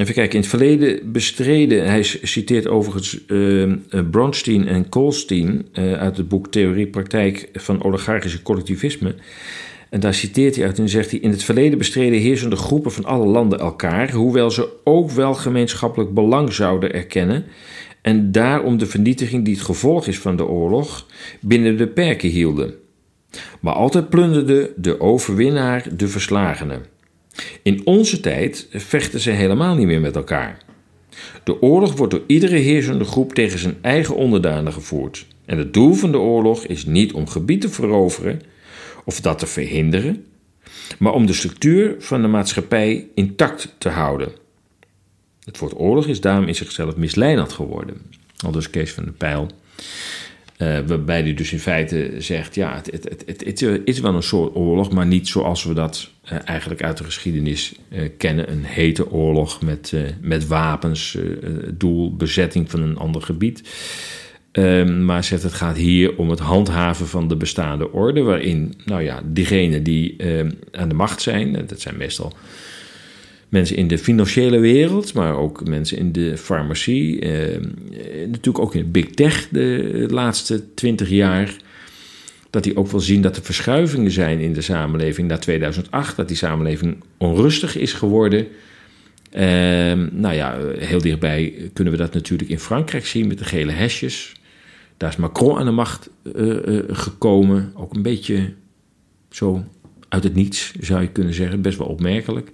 Even 0.00 0.14
kijken, 0.14 0.34
in 0.34 0.40
het 0.40 0.48
verleden 0.48 1.12
bestreden, 1.12 1.86
hij 1.86 2.02
citeert 2.02 2.68
overigens 2.68 3.24
uh, 3.26 3.72
Bronstein 4.10 4.66
en 4.68 4.88
Kolstein 4.88 5.66
uh, 5.74 5.92
uit 5.92 6.16
het 6.16 6.28
boek 6.28 6.50
Theorie 6.50 6.86
Praktijk 6.86 7.48
van 7.52 7.84
Oligarchische 7.84 8.42
Collectivisme. 8.42 9.14
En 9.90 10.00
daar 10.00 10.14
citeert 10.14 10.56
hij 10.56 10.66
uit 10.66 10.78
en 10.78 10.88
zegt 10.88 11.10
hij: 11.10 11.20
In 11.20 11.30
het 11.30 11.42
verleden 11.42 11.78
bestreden 11.78 12.20
heersende 12.20 12.56
groepen 12.56 12.92
van 12.92 13.04
alle 13.04 13.26
landen 13.26 13.58
elkaar, 13.58 14.10
hoewel 14.12 14.50
ze 14.50 14.68
ook 14.84 15.10
wel 15.10 15.34
gemeenschappelijk 15.34 16.14
belang 16.14 16.52
zouden 16.52 16.92
erkennen 16.92 17.44
en 18.02 18.32
daarom 18.32 18.78
de 18.78 18.86
vernietiging 18.86 19.44
die 19.44 19.54
het 19.54 19.64
gevolg 19.64 20.06
is 20.06 20.18
van 20.18 20.36
de 20.36 20.46
oorlog 20.46 21.06
binnen 21.40 21.76
de 21.76 21.88
perken 21.88 22.28
hielden. 22.28 22.74
Maar 23.60 23.74
altijd 23.74 24.08
plunderde 24.08 24.72
de 24.76 25.00
overwinnaar 25.00 25.96
de 25.96 26.08
verslagene. 26.08 26.80
In 27.62 27.80
onze 27.84 28.20
tijd 28.20 28.66
vechten 28.70 29.20
ze 29.20 29.30
helemaal 29.30 29.74
niet 29.74 29.86
meer 29.86 30.00
met 30.00 30.16
elkaar. 30.16 30.58
De 31.44 31.62
oorlog 31.62 31.96
wordt 31.96 32.12
door 32.12 32.24
iedere 32.26 32.56
heersende 32.56 33.04
groep 33.04 33.34
tegen 33.34 33.58
zijn 33.58 33.78
eigen 33.80 34.16
onderdanen 34.16 34.72
gevoerd. 34.72 35.26
En 35.44 35.58
het 35.58 35.74
doel 35.74 35.94
van 35.94 36.12
de 36.12 36.18
oorlog 36.18 36.64
is 36.64 36.84
niet 36.84 37.12
om 37.12 37.28
gebied 37.28 37.60
te 37.60 37.68
veroveren 37.68 38.40
of 39.04 39.20
dat 39.20 39.38
te 39.38 39.46
verhinderen, 39.46 40.24
maar 40.98 41.12
om 41.12 41.26
de 41.26 41.32
structuur 41.32 41.94
van 41.98 42.22
de 42.22 42.28
maatschappij 42.28 43.08
intact 43.14 43.74
te 43.78 43.88
houden. 43.88 44.32
Het 45.44 45.58
woord 45.58 45.78
oorlog 45.78 46.06
is 46.06 46.20
daarom 46.20 46.46
in 46.46 46.54
zichzelf 46.54 46.96
misleidend 46.96 47.52
geworden. 47.52 47.96
Al 48.44 48.50
dus 48.50 48.70
Kees 48.70 48.92
van 48.92 49.04
de 49.04 49.12
Pijl. 49.12 49.48
Uh, 50.62 50.78
waarbij 50.86 51.22
hij 51.22 51.34
dus 51.34 51.52
in 51.52 51.58
feite 51.58 52.14
zegt: 52.18 52.54
ja, 52.54 52.74
het, 52.74 52.86
het, 52.86 53.22
het, 53.26 53.44
het, 53.44 53.80
is 53.84 54.00
wel 54.00 54.14
een 54.14 54.22
soort 54.22 54.54
oorlog, 54.54 54.90
maar 54.90 55.06
niet 55.06 55.28
zoals 55.28 55.64
we 55.64 55.74
dat 55.74 56.10
uh, 56.24 56.38
eigenlijk 56.44 56.82
uit 56.82 56.96
de 56.96 57.04
geschiedenis 57.04 57.74
kennen. 58.16 58.50
Een 58.50 58.64
hete 58.64 59.10
oorlog 59.10 59.62
met, 59.62 59.94
met 60.20 60.46
wapens, 60.46 61.18
doel 61.74 62.16
bezetting 62.16 62.70
van 62.70 62.82
een 62.82 62.96
ander 62.96 63.22
gebied. 63.22 63.62
Ehm, 64.52 65.04
maar 65.04 65.24
zegt 65.24 65.42
het 65.42 65.52
gaat 65.52 65.76
hier 65.76 66.16
om 66.16 66.30
het 66.30 66.38
handhaven 66.38 67.06
van 67.06 67.28
de 67.28 67.36
bestaande 67.36 67.92
orde, 67.92 68.22
waarin, 68.22 68.74
nou 68.84 69.02
ja, 69.02 69.22
diegenen 69.24 69.82
die 69.82 70.16
ehm, 70.16 70.50
aan 70.72 70.88
de 70.88 70.94
macht 70.94 71.22
zijn, 71.22 71.66
dat 71.66 71.80
zijn 71.80 71.96
meestal 71.96 72.32
mensen 73.50 73.76
in 73.76 73.88
de 73.88 73.98
financiële 73.98 74.58
wereld, 74.58 75.14
maar 75.14 75.36
ook 75.36 75.68
mensen 75.68 75.98
in 75.98 76.12
de 76.12 76.36
farmacie. 76.36 77.20
Eh, 77.20 77.60
natuurlijk 78.26 78.58
ook 78.58 78.74
in 78.74 78.90
big 78.90 79.10
tech 79.10 79.48
de 79.48 80.06
laatste 80.10 80.74
twintig 80.74 81.08
jaar. 81.08 81.56
Dat 82.50 82.62
die 82.62 82.76
ook 82.76 82.90
wel 82.90 83.00
zien 83.00 83.22
dat 83.22 83.36
er 83.36 83.42
verschuivingen 83.42 84.10
zijn 84.10 84.38
in 84.38 84.52
de 84.52 84.60
samenleving 84.60 85.28
na 85.28 85.38
2008. 85.38 86.16
Dat 86.16 86.28
die 86.28 86.36
samenleving 86.36 86.96
onrustig 87.16 87.76
is 87.76 87.92
geworden. 87.92 88.46
Uh, 89.34 89.40
nou 90.10 90.34
ja, 90.34 90.58
heel 90.78 91.00
dichtbij 91.00 91.70
kunnen 91.72 91.92
we 91.92 91.98
dat 91.98 92.14
natuurlijk 92.14 92.50
in 92.50 92.58
Frankrijk 92.58 93.06
zien 93.06 93.26
met 93.26 93.38
de 93.38 93.44
gele 93.44 93.72
hesjes. 93.72 94.32
Daar 94.96 95.10
is 95.10 95.16
Macron 95.16 95.58
aan 95.58 95.64
de 95.64 95.70
macht 95.70 96.10
uh, 96.36 96.78
gekomen. 96.88 97.72
Ook 97.74 97.94
een 97.94 98.02
beetje 98.02 98.52
zo 99.30 99.64
uit 100.08 100.24
het 100.24 100.34
niets, 100.34 100.72
zou 100.80 101.00
je 101.00 101.08
kunnen 101.08 101.34
zeggen. 101.34 101.62
Best 101.62 101.78
wel 101.78 101.86
opmerkelijk 101.86 102.50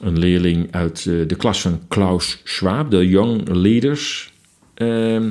een 0.00 0.18
leerling 0.18 0.68
uit 0.70 1.06
eh, 1.08 1.14
de 1.26 1.36
klas 1.36 1.60
van 1.60 1.80
Klaus 1.88 2.40
Schwab, 2.44 2.90
de 2.90 3.08
Young 3.08 3.48
Leaders 3.48 4.32
ehm, 4.74 5.30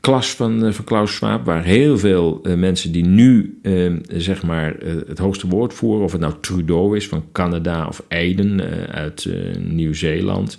klas 0.00 0.30
van, 0.30 0.64
uh, 0.64 0.72
van 0.72 0.84
Klaus 0.84 1.14
Schwab, 1.14 1.44
waar 1.44 1.64
heel 1.64 1.98
veel 1.98 2.40
uh, 2.42 2.54
mensen 2.54 2.92
die 2.92 3.04
nu 3.04 3.58
uh, 3.62 3.92
zeg 4.08 4.42
maar 4.42 4.76
het 5.06 5.18
hoogste 5.18 5.46
woord 5.48 5.74
voeren, 5.74 6.04
of 6.04 6.12
het 6.12 6.20
nou 6.20 6.34
Trudeau 6.40 6.96
is 6.96 7.08
van 7.08 7.24
Canada 7.32 7.86
of 7.86 8.02
Aiden 8.08 8.60
uit 8.90 9.28
Nieuw-Zeeland, 9.58 10.58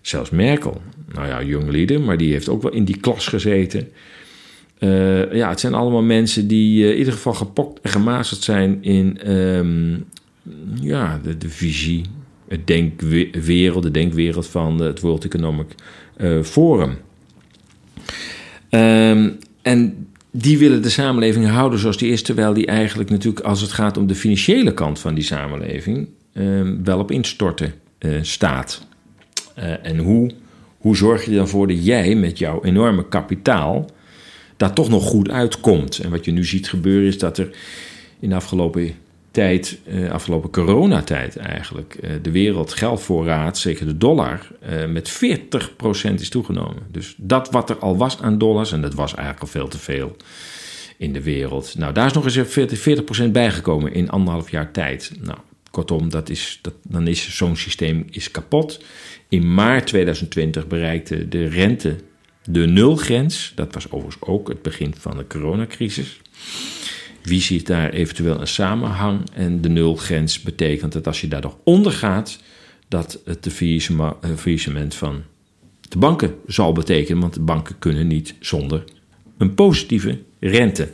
zelfs 0.00 0.30
Merkel, 0.30 0.80
nou 1.12 1.26
ja, 1.26 1.42
Young 1.42 1.70
Leader, 1.70 2.00
maar 2.00 2.16
die 2.16 2.32
heeft 2.32 2.48
ook 2.48 2.62
wel 2.62 2.72
in 2.72 2.84
die 2.84 3.00
klas 3.00 3.26
gezeten. 3.26 3.88
ja, 5.32 5.48
het 5.48 5.60
zijn 5.60 5.74
allemaal 5.74 6.02
mensen 6.02 6.46
die 6.46 6.90
in 6.92 6.98
ieder 6.98 7.12
geval 7.12 7.34
gepokt 7.34 7.80
en 7.80 7.90
gemazeld 7.90 8.42
zijn 8.42 8.82
in 8.82 9.30
um, 9.32 10.04
ja, 10.80 11.20
de, 11.22 11.38
de 11.38 11.48
visie, 11.48 12.04
het 12.52 12.66
denkwereld, 12.66 13.82
de 13.82 13.90
denkwereld 13.90 14.46
van 14.46 14.80
het 14.80 15.00
World 15.00 15.24
Economic 15.24 15.74
uh, 16.16 16.42
Forum. 16.42 16.96
Um, 18.70 19.38
en 19.62 20.06
die 20.30 20.58
willen 20.58 20.82
de 20.82 20.90
samenleving 20.90 21.48
houden 21.48 21.78
zoals 21.78 21.96
die 21.96 22.10
is, 22.10 22.22
terwijl 22.22 22.54
die 22.54 22.66
eigenlijk 22.66 23.10
natuurlijk, 23.10 23.46
als 23.46 23.60
het 23.60 23.72
gaat 23.72 23.96
om 23.96 24.06
de 24.06 24.14
financiële 24.14 24.74
kant 24.74 24.98
van 24.98 25.14
die 25.14 25.24
samenleving, 25.24 26.08
um, 26.34 26.84
wel 26.84 26.98
op 26.98 27.10
instorten 27.10 27.74
uh, 27.98 28.18
staat. 28.22 28.86
Uh, 29.58 29.86
en 29.86 29.98
hoe, 29.98 30.30
hoe 30.78 30.96
zorg 30.96 31.24
je 31.24 31.34
dan 31.34 31.48
voor 31.48 31.68
dat 31.68 31.84
jij 31.84 32.14
met 32.14 32.38
jouw 32.38 32.64
enorme 32.64 33.08
kapitaal 33.08 33.90
daar 34.56 34.72
toch 34.72 34.88
nog 34.88 35.04
goed 35.04 35.30
uitkomt? 35.30 35.98
En 35.98 36.10
wat 36.10 36.24
je 36.24 36.32
nu 36.32 36.44
ziet 36.44 36.68
gebeuren 36.68 37.08
is 37.08 37.18
dat 37.18 37.38
er 37.38 37.50
in 38.20 38.28
de 38.28 38.34
afgelopen 38.34 38.94
tijd, 39.32 39.78
uh, 39.88 40.10
afgelopen 40.10 40.50
coronatijd 40.50 41.36
eigenlijk, 41.36 41.96
uh, 42.00 42.10
de 42.22 42.30
wereldgeldvoorraad, 42.30 43.58
zeker 43.58 43.86
de 43.86 43.96
dollar, 43.96 44.46
uh, 44.70 44.86
met 44.86 45.10
40% 45.10 46.20
is 46.20 46.28
toegenomen. 46.28 46.82
Dus 46.90 47.14
dat 47.16 47.50
wat 47.50 47.70
er 47.70 47.78
al 47.78 47.96
was 47.96 48.20
aan 48.20 48.38
dollars, 48.38 48.72
en 48.72 48.82
dat 48.82 48.94
was 48.94 49.14
eigenlijk 49.14 49.40
al 49.40 49.60
veel 49.60 49.68
te 49.68 49.78
veel 49.78 50.16
in 50.96 51.12
de 51.12 51.22
wereld. 51.22 51.74
Nou, 51.78 51.92
daar 51.92 52.06
is 52.06 52.12
nog 52.12 52.24
eens 52.24 52.38
40%, 52.38 52.40
40 52.78 53.30
bijgekomen 53.30 53.92
in 53.92 54.10
anderhalf 54.10 54.50
jaar 54.50 54.70
tijd. 54.70 55.12
Nou, 55.20 55.38
kortom, 55.70 56.10
dat 56.10 56.28
is, 56.28 56.58
dat, 56.62 56.74
dan 56.82 57.06
is 57.06 57.36
zo'n 57.36 57.56
systeem 57.56 58.06
is 58.10 58.30
kapot. 58.30 58.84
In 59.28 59.54
maart 59.54 59.86
2020 59.86 60.66
bereikte 60.66 61.28
de 61.28 61.48
rente 61.48 61.96
de 62.44 62.66
nulgrens. 62.66 63.52
Dat 63.54 63.74
was 63.74 63.90
overigens 63.90 64.22
ook 64.22 64.48
het 64.48 64.62
begin 64.62 64.94
van 64.98 65.16
de 65.16 65.26
coronacrisis. 65.26 66.20
Wie 67.22 67.40
ziet 67.40 67.66
daar 67.66 67.90
eventueel 67.90 68.40
een 68.40 68.46
samenhang? 68.46 69.20
En 69.32 69.60
de 69.60 69.68
nulgrens 69.68 70.40
betekent 70.40 70.92
dat 70.92 71.06
als 71.06 71.20
je 71.20 71.28
daar 71.28 71.40
nog 71.40 71.56
onder 71.64 71.92
gaat, 71.92 72.38
dat 72.88 73.20
het 73.24 73.44
de 73.44 73.50
faillissement 74.36 74.94
van 74.94 75.22
de 75.88 75.98
banken 75.98 76.34
zal 76.46 76.72
betekenen. 76.72 77.20
Want 77.20 77.34
de 77.34 77.40
banken 77.40 77.78
kunnen 77.78 78.06
niet 78.06 78.34
zonder 78.40 78.84
een 79.38 79.54
positieve 79.54 80.18
rente. 80.40 80.88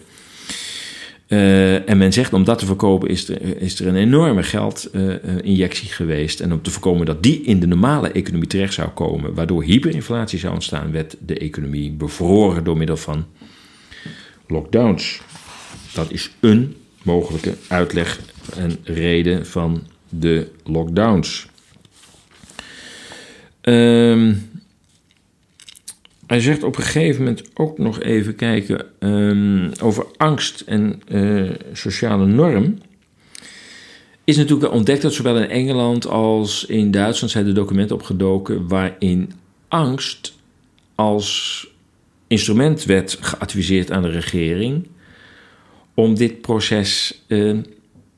Uh, 1.29 1.89
en 1.89 1.99
men 1.99 2.13
zegt 2.13 2.33
om 2.33 2.45
dat 2.45 2.59
te 2.59 2.67
voorkomen 2.67 3.09
is 3.09 3.29
er, 3.29 3.61
is 3.61 3.81
er 3.81 3.87
een 3.87 3.97
enorme 3.97 4.43
geldinjectie 4.43 5.89
uh, 5.89 5.95
geweest. 5.95 6.41
En 6.41 6.53
om 6.53 6.63
te 6.63 6.71
voorkomen 6.71 7.07
dat 7.07 7.23
die 7.23 7.43
in 7.43 7.61
de 7.61 7.67
normale 7.67 8.13
economie 8.13 8.49
terecht 8.49 8.75
zou 8.75 8.89
komen, 8.89 9.35
waardoor 9.35 9.65
hyperinflatie 9.65 10.39
zou 10.39 10.55
ontstaan, 10.55 10.93
werd 10.93 11.17
de 11.27 11.39
economie 11.39 11.93
bevroren 11.93 12.65
door 12.65 12.77
middel 12.77 12.97
van 12.97 13.27
lockdowns. 14.47 15.21
Dat 15.95 16.11
is 16.11 16.31
een 16.41 16.77
mogelijke 17.03 17.55
uitleg 17.69 18.21
en 18.57 18.79
reden 18.85 19.47
van 19.47 19.87
de 20.09 20.51
lockdowns. 20.65 21.49
Um, 23.63 24.51
hij 26.27 26.41
zegt 26.41 26.63
op 26.63 26.77
een 26.77 26.83
gegeven 26.83 27.23
moment 27.23 27.43
ook 27.55 27.79
nog 27.79 28.01
even 28.01 28.35
kijken 28.35 28.87
um, 28.99 29.71
over 29.83 30.07
angst 30.17 30.61
en 30.61 31.03
uh, 31.09 31.51
sociale 31.73 32.27
norm. 32.27 32.79
Is 34.25 34.37
natuurlijk 34.37 34.73
ontdekt 34.73 35.03
dat 35.03 35.15
zowel 35.15 35.39
in 35.39 35.49
Engeland 35.49 36.07
als 36.07 36.65
in 36.65 36.91
Duitsland 36.91 37.33
zijn 37.33 37.45
de 37.45 37.53
documenten 37.53 37.97
opgedoken 37.97 38.69
waarin 38.69 39.33
angst 39.69 40.37
als 40.95 41.67
instrument 42.27 42.85
werd 42.85 43.19
geadviseerd 43.21 43.91
aan 43.91 44.03
de 44.03 44.11
regering 44.11 44.87
om 45.99 46.15
dit 46.15 46.41
proces, 46.41 47.23
uh, 47.27 47.59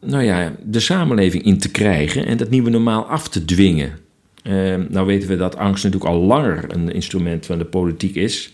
nou 0.00 0.24
ja, 0.24 0.54
de 0.64 0.80
samenleving 0.80 1.42
in 1.42 1.58
te 1.58 1.70
krijgen 1.70 2.26
en 2.26 2.36
dat 2.36 2.50
nieuwe 2.50 2.70
normaal 2.70 3.04
af 3.04 3.28
te 3.28 3.44
dwingen. 3.44 3.98
Uh, 4.42 4.74
nou 4.88 5.06
weten 5.06 5.28
we 5.28 5.36
dat 5.36 5.56
angst 5.56 5.84
natuurlijk 5.84 6.12
al 6.12 6.20
langer 6.20 6.64
een 6.68 6.92
instrument 6.92 7.46
van 7.46 7.58
de 7.58 7.64
politiek 7.64 8.14
is. 8.14 8.52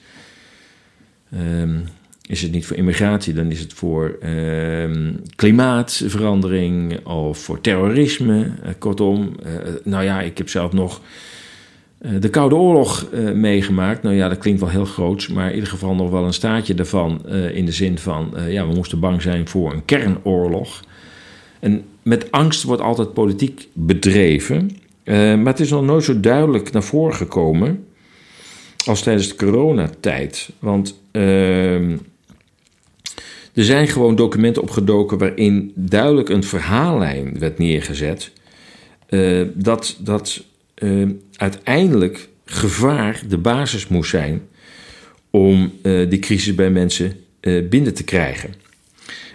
Uh, 1.34 1.40
is 2.26 2.42
het 2.42 2.52
niet 2.52 2.66
voor 2.66 2.76
immigratie, 2.76 3.34
dan 3.34 3.50
is 3.50 3.60
het 3.60 3.72
voor 3.72 4.16
ehm, 4.20 5.12
klimaatverandering 5.36 7.06
of 7.06 7.38
voor 7.38 7.60
terrorisme. 7.60 8.52
Eh, 8.62 8.70
kortom, 8.78 9.36
nou 9.84 10.04
ja, 10.04 10.20
ik 10.20 10.38
heb 10.38 10.48
zelf 10.48 10.72
nog 10.72 11.00
eh, 11.00 11.04
de 11.98 12.28
Koude 12.28 12.54
Oorlog 12.54 13.08
uh, 13.12 13.32
meegemaakt. 13.32 14.02
Nou 14.02 14.14
ja, 14.14 14.28
dat 14.28 14.38
klinkt 14.38 14.60
wel 14.60 14.68
heel 14.68 14.84
groot, 14.84 15.28
maar 15.28 15.48
in 15.48 15.54
ieder 15.54 15.68
geval 15.68 15.94
nog 15.94 16.10
wel 16.10 16.24
een 16.24 16.32
staatje 16.32 16.74
daarvan. 16.74 17.22
Uh, 17.28 17.56
in 17.56 17.64
de 17.64 17.72
zin 17.72 17.98
van, 17.98 18.34
ja, 18.48 18.66
we 18.66 18.74
moesten 18.74 19.00
bang 19.00 19.22
zijn 19.22 19.48
voor 19.48 19.72
een 19.72 19.84
kernoorlog. 19.84 20.82
En 21.60 21.84
met 22.02 22.30
angst 22.30 22.62
wordt 22.62 22.82
altijd 22.82 23.12
politiek 23.12 23.68
bedreven. 23.72 24.70
maar 25.04 25.46
het 25.46 25.60
is 25.60 25.70
nog 25.70 25.84
nooit 25.84 26.04
zo 26.04 26.20
duidelijk 26.20 26.72
naar 26.72 26.82
voren 26.82 27.14
gekomen 27.14 27.86
als 28.86 29.02
tijdens 29.02 29.28
de 29.28 29.34
coronatijd. 29.34 30.50
Want 30.58 31.00
er 31.12 31.98
zijn 33.64 33.88
gewoon 33.88 34.16
documenten 34.16 34.62
opgedoken 34.62 35.18
waarin 35.18 35.72
duidelijk 35.74 36.28
een 36.28 36.44
verhaallijn 36.44 37.38
werd 37.38 37.58
neergezet. 37.58 38.32
dat, 39.54 39.96
dat 40.00 40.44
uh, 40.82 41.10
uiteindelijk 41.36 42.28
gevaar 42.44 43.22
de 43.28 43.38
basis 43.38 43.88
moest 43.88 44.10
zijn 44.10 44.42
om 45.30 45.72
uh, 45.82 46.10
die 46.10 46.18
crisis 46.18 46.54
bij 46.54 46.70
mensen 46.70 47.12
uh, 47.40 47.68
binnen 47.68 47.94
te 47.94 48.04
krijgen. 48.04 48.54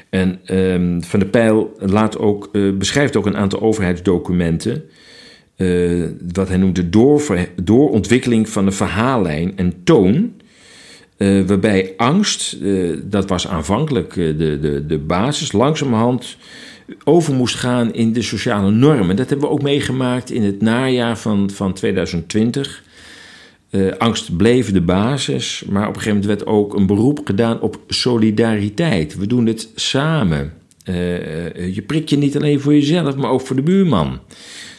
En 0.09 0.39
ehm, 0.45 1.01
Van 1.01 1.19
der 1.19 1.29
Pijl 1.29 1.75
laat 1.79 2.17
ook, 2.17 2.49
uh, 2.51 2.77
beschrijft 2.77 3.15
ook 3.15 3.25
een 3.25 3.37
aantal 3.37 3.61
overheidsdocumenten. 3.61 4.83
Wat 6.33 6.47
hij 6.47 6.57
noemt 6.57 6.75
de 6.75 6.89
door, 6.89 7.47
doorontwikkeling 7.63 8.49
van 8.49 8.65
de 8.65 8.71
verhaallijn 8.71 9.57
en 9.57 9.83
toon. 9.83 10.31
Waarbij 11.17 11.93
angst, 11.97 12.57
dat 13.03 13.29
was 13.29 13.47
aanvankelijk 13.47 14.13
de, 14.13 14.57
de, 14.61 14.85
de 14.85 14.97
basis, 14.97 15.51
langzamerhand 15.51 16.37
over 17.03 17.33
moest 17.33 17.55
gaan 17.55 17.93
in 17.93 18.13
de 18.13 18.21
sociale 18.21 18.71
normen. 18.71 19.15
Dat 19.15 19.29
hebben 19.29 19.47
we 19.47 19.53
ook 19.53 19.61
meegemaakt 19.61 20.31
in 20.31 20.43
het 20.43 20.61
najaar 20.61 21.17
van, 21.17 21.49
van 21.49 21.73
2020. 21.73 22.83
Uh, 23.71 23.91
angst 23.97 24.37
bleef 24.37 24.71
de 24.71 24.81
basis, 24.81 25.63
maar 25.69 25.87
op 25.87 25.95
een 25.95 26.01
gegeven 26.01 26.19
moment 26.19 26.39
werd 26.39 26.49
ook 26.49 26.75
een 26.75 26.85
beroep 26.85 27.21
gedaan 27.23 27.61
op 27.61 27.79
solidariteit. 27.87 29.17
We 29.17 29.27
doen 29.27 29.45
het 29.45 29.69
samen. 29.75 30.53
Uh, 30.85 31.75
je 31.75 31.81
prikt 31.81 32.09
je 32.09 32.17
niet 32.17 32.35
alleen 32.35 32.59
voor 32.59 32.73
jezelf, 32.73 33.15
maar 33.15 33.29
ook 33.29 33.41
voor 33.41 33.55
de 33.55 33.61
buurman. 33.61 34.19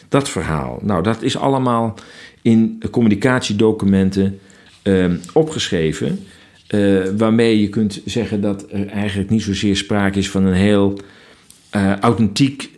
Dat 0.09 0.29
verhaal. 0.29 0.79
Nou, 0.81 1.03
dat 1.03 1.21
is 1.21 1.37
allemaal 1.37 1.93
in 2.41 2.83
communicatiedocumenten 2.91 4.39
opgeschreven. 5.33 6.19
waarmee 7.17 7.61
je 7.61 7.69
kunt 7.69 8.01
zeggen 8.05 8.41
dat 8.41 8.65
er 8.71 8.87
eigenlijk 8.87 9.29
niet 9.29 9.41
zozeer 9.41 9.75
sprake 9.75 10.19
is 10.19 10.29
van 10.29 10.45
een 10.45 10.53
heel 10.53 10.97
authentiek 12.01 12.69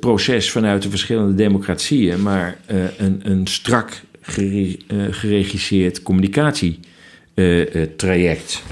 proces 0.00 0.50
vanuit 0.50 0.82
de 0.82 0.90
verschillende 0.90 1.34
democratieën, 1.34 2.22
maar 2.22 2.58
een, 2.96 3.20
een 3.22 3.46
strak 3.46 4.00
gere, 4.20 4.78
geregisseerd 5.10 6.02
communicatietraject. 6.02 8.62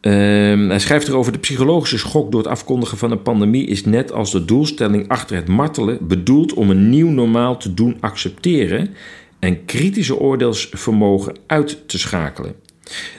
Uh, 0.00 0.68
hij 0.68 0.78
schrijft 0.78 1.08
erover: 1.08 1.32
de 1.32 1.38
psychologische 1.38 1.98
schok 1.98 2.30
door 2.30 2.40
het 2.40 2.50
afkondigen 2.50 2.98
van 2.98 3.10
een 3.10 3.22
pandemie 3.22 3.66
is 3.66 3.84
net 3.84 4.12
als 4.12 4.32
de 4.32 4.44
doelstelling 4.44 5.08
achter 5.08 5.36
het 5.36 5.48
martelen 5.48 6.06
bedoeld 6.06 6.54
om 6.54 6.70
een 6.70 6.90
nieuw 6.90 7.08
normaal 7.08 7.56
te 7.56 7.74
doen 7.74 7.96
accepteren 8.00 8.94
en 9.38 9.64
kritische 9.64 10.18
oordeelsvermogen 10.18 11.36
uit 11.46 11.88
te 11.88 11.98
schakelen. 11.98 12.54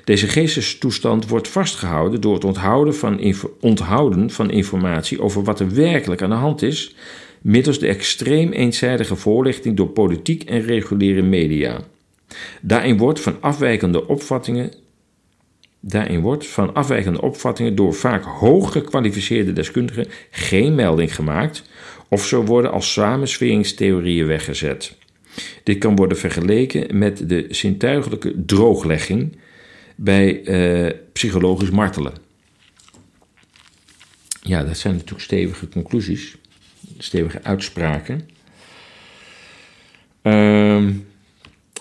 Deze 0.04 0.28
geestestoestand 0.28 1.28
wordt 1.28 1.48
vastgehouden 1.48 2.22
door 2.22 2.34
het 2.34 2.44
onthouden 2.44 2.96
van, 2.96 3.36
onthouden 3.60 4.30
van 4.30 4.52
informatie 4.52 5.22
over 5.22 5.44
wat 5.44 5.60
er 5.60 5.74
werkelijk 5.74 6.22
aan 6.22 6.30
de 6.30 6.36
hand 6.36 6.62
is 6.62 6.96
middels 7.42 7.80
de 7.80 7.88
extreem 7.88 8.52
eenzijdige 8.52 9.16
voorlichting 9.16 9.78
door 9.78 9.90
politiek 9.90 10.44
en 10.44 10.62
reguliere 10.62 11.22
media. 11.22 11.80
Daarin 12.62 12.98
wordt 12.98 13.20
van 13.20 13.38
afwijkende 13.40 14.08
opvattingen 14.08 14.72
Daarin 15.84 16.22
wordt 16.22 16.48
van 16.48 16.74
afwijkende 16.74 17.22
opvattingen 17.22 17.76
door 17.76 17.94
vaak 17.94 18.24
hoog 18.24 18.72
gekwalificeerde 18.72 19.54
deskundigen 19.54 20.08
geen 20.32 20.76
melding 20.76 21.16
gemaakt 21.16 21.64
of 22.10 22.26
ze 22.26 22.46
worden 22.46 22.72
als 22.72 22.94
samensweringstheorieën 22.94 24.28
weggezet. 24.28 24.98
Dit 25.64 25.78
kan 25.78 25.96
worden 25.96 26.18
vergeleken 26.18 26.98
met 26.98 27.30
de 27.30 27.46
zintuigelijke 27.50 28.46
drooglegging 28.46 29.38
bij 29.96 30.48
uh, 30.48 30.92
psychologisch 31.14 31.70
martelen. 31.70 32.14
Ja, 34.42 34.64
dat 34.64 34.78
zijn 34.78 34.94
natuurlijk 34.94 35.22
stevige 35.22 35.70
conclusies 35.70 36.36
stevige 36.98 37.44
uitspraken. 37.44 38.30
Um, 40.24 41.06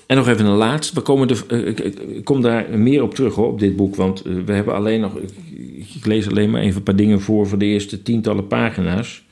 en 0.07 0.17
nog 0.17 0.29
even 0.29 0.47
een 0.47 0.57
laatste. 0.57 0.95
We 0.95 1.01
komen 1.01 1.29
uh, 1.49 1.67
ik, 1.67 2.25
kom 2.25 2.41
daar 2.41 2.79
meer 2.79 3.03
op 3.03 3.15
terug 3.15 3.35
hoor, 3.35 3.47
op 3.47 3.59
dit 3.59 3.77
boek. 3.77 3.97
Want 3.97 4.27
uh, 4.27 4.45
we 4.45 4.53
hebben 4.53 4.75
alleen 4.75 5.01
nog. 5.01 5.17
Ik, 5.17 5.31
ik, 5.95 6.07
lees 6.07 6.29
alleen 6.29 6.51
maar 6.51 6.61
even 6.61 6.77
een 6.77 6.83
paar 6.83 6.97
dingen 6.97 7.21
voor 7.21 7.47
voor 7.47 7.59
de 7.59 7.65
eerste 7.65 8.03
tientallen 8.03 8.47
pagina's. 8.47 9.25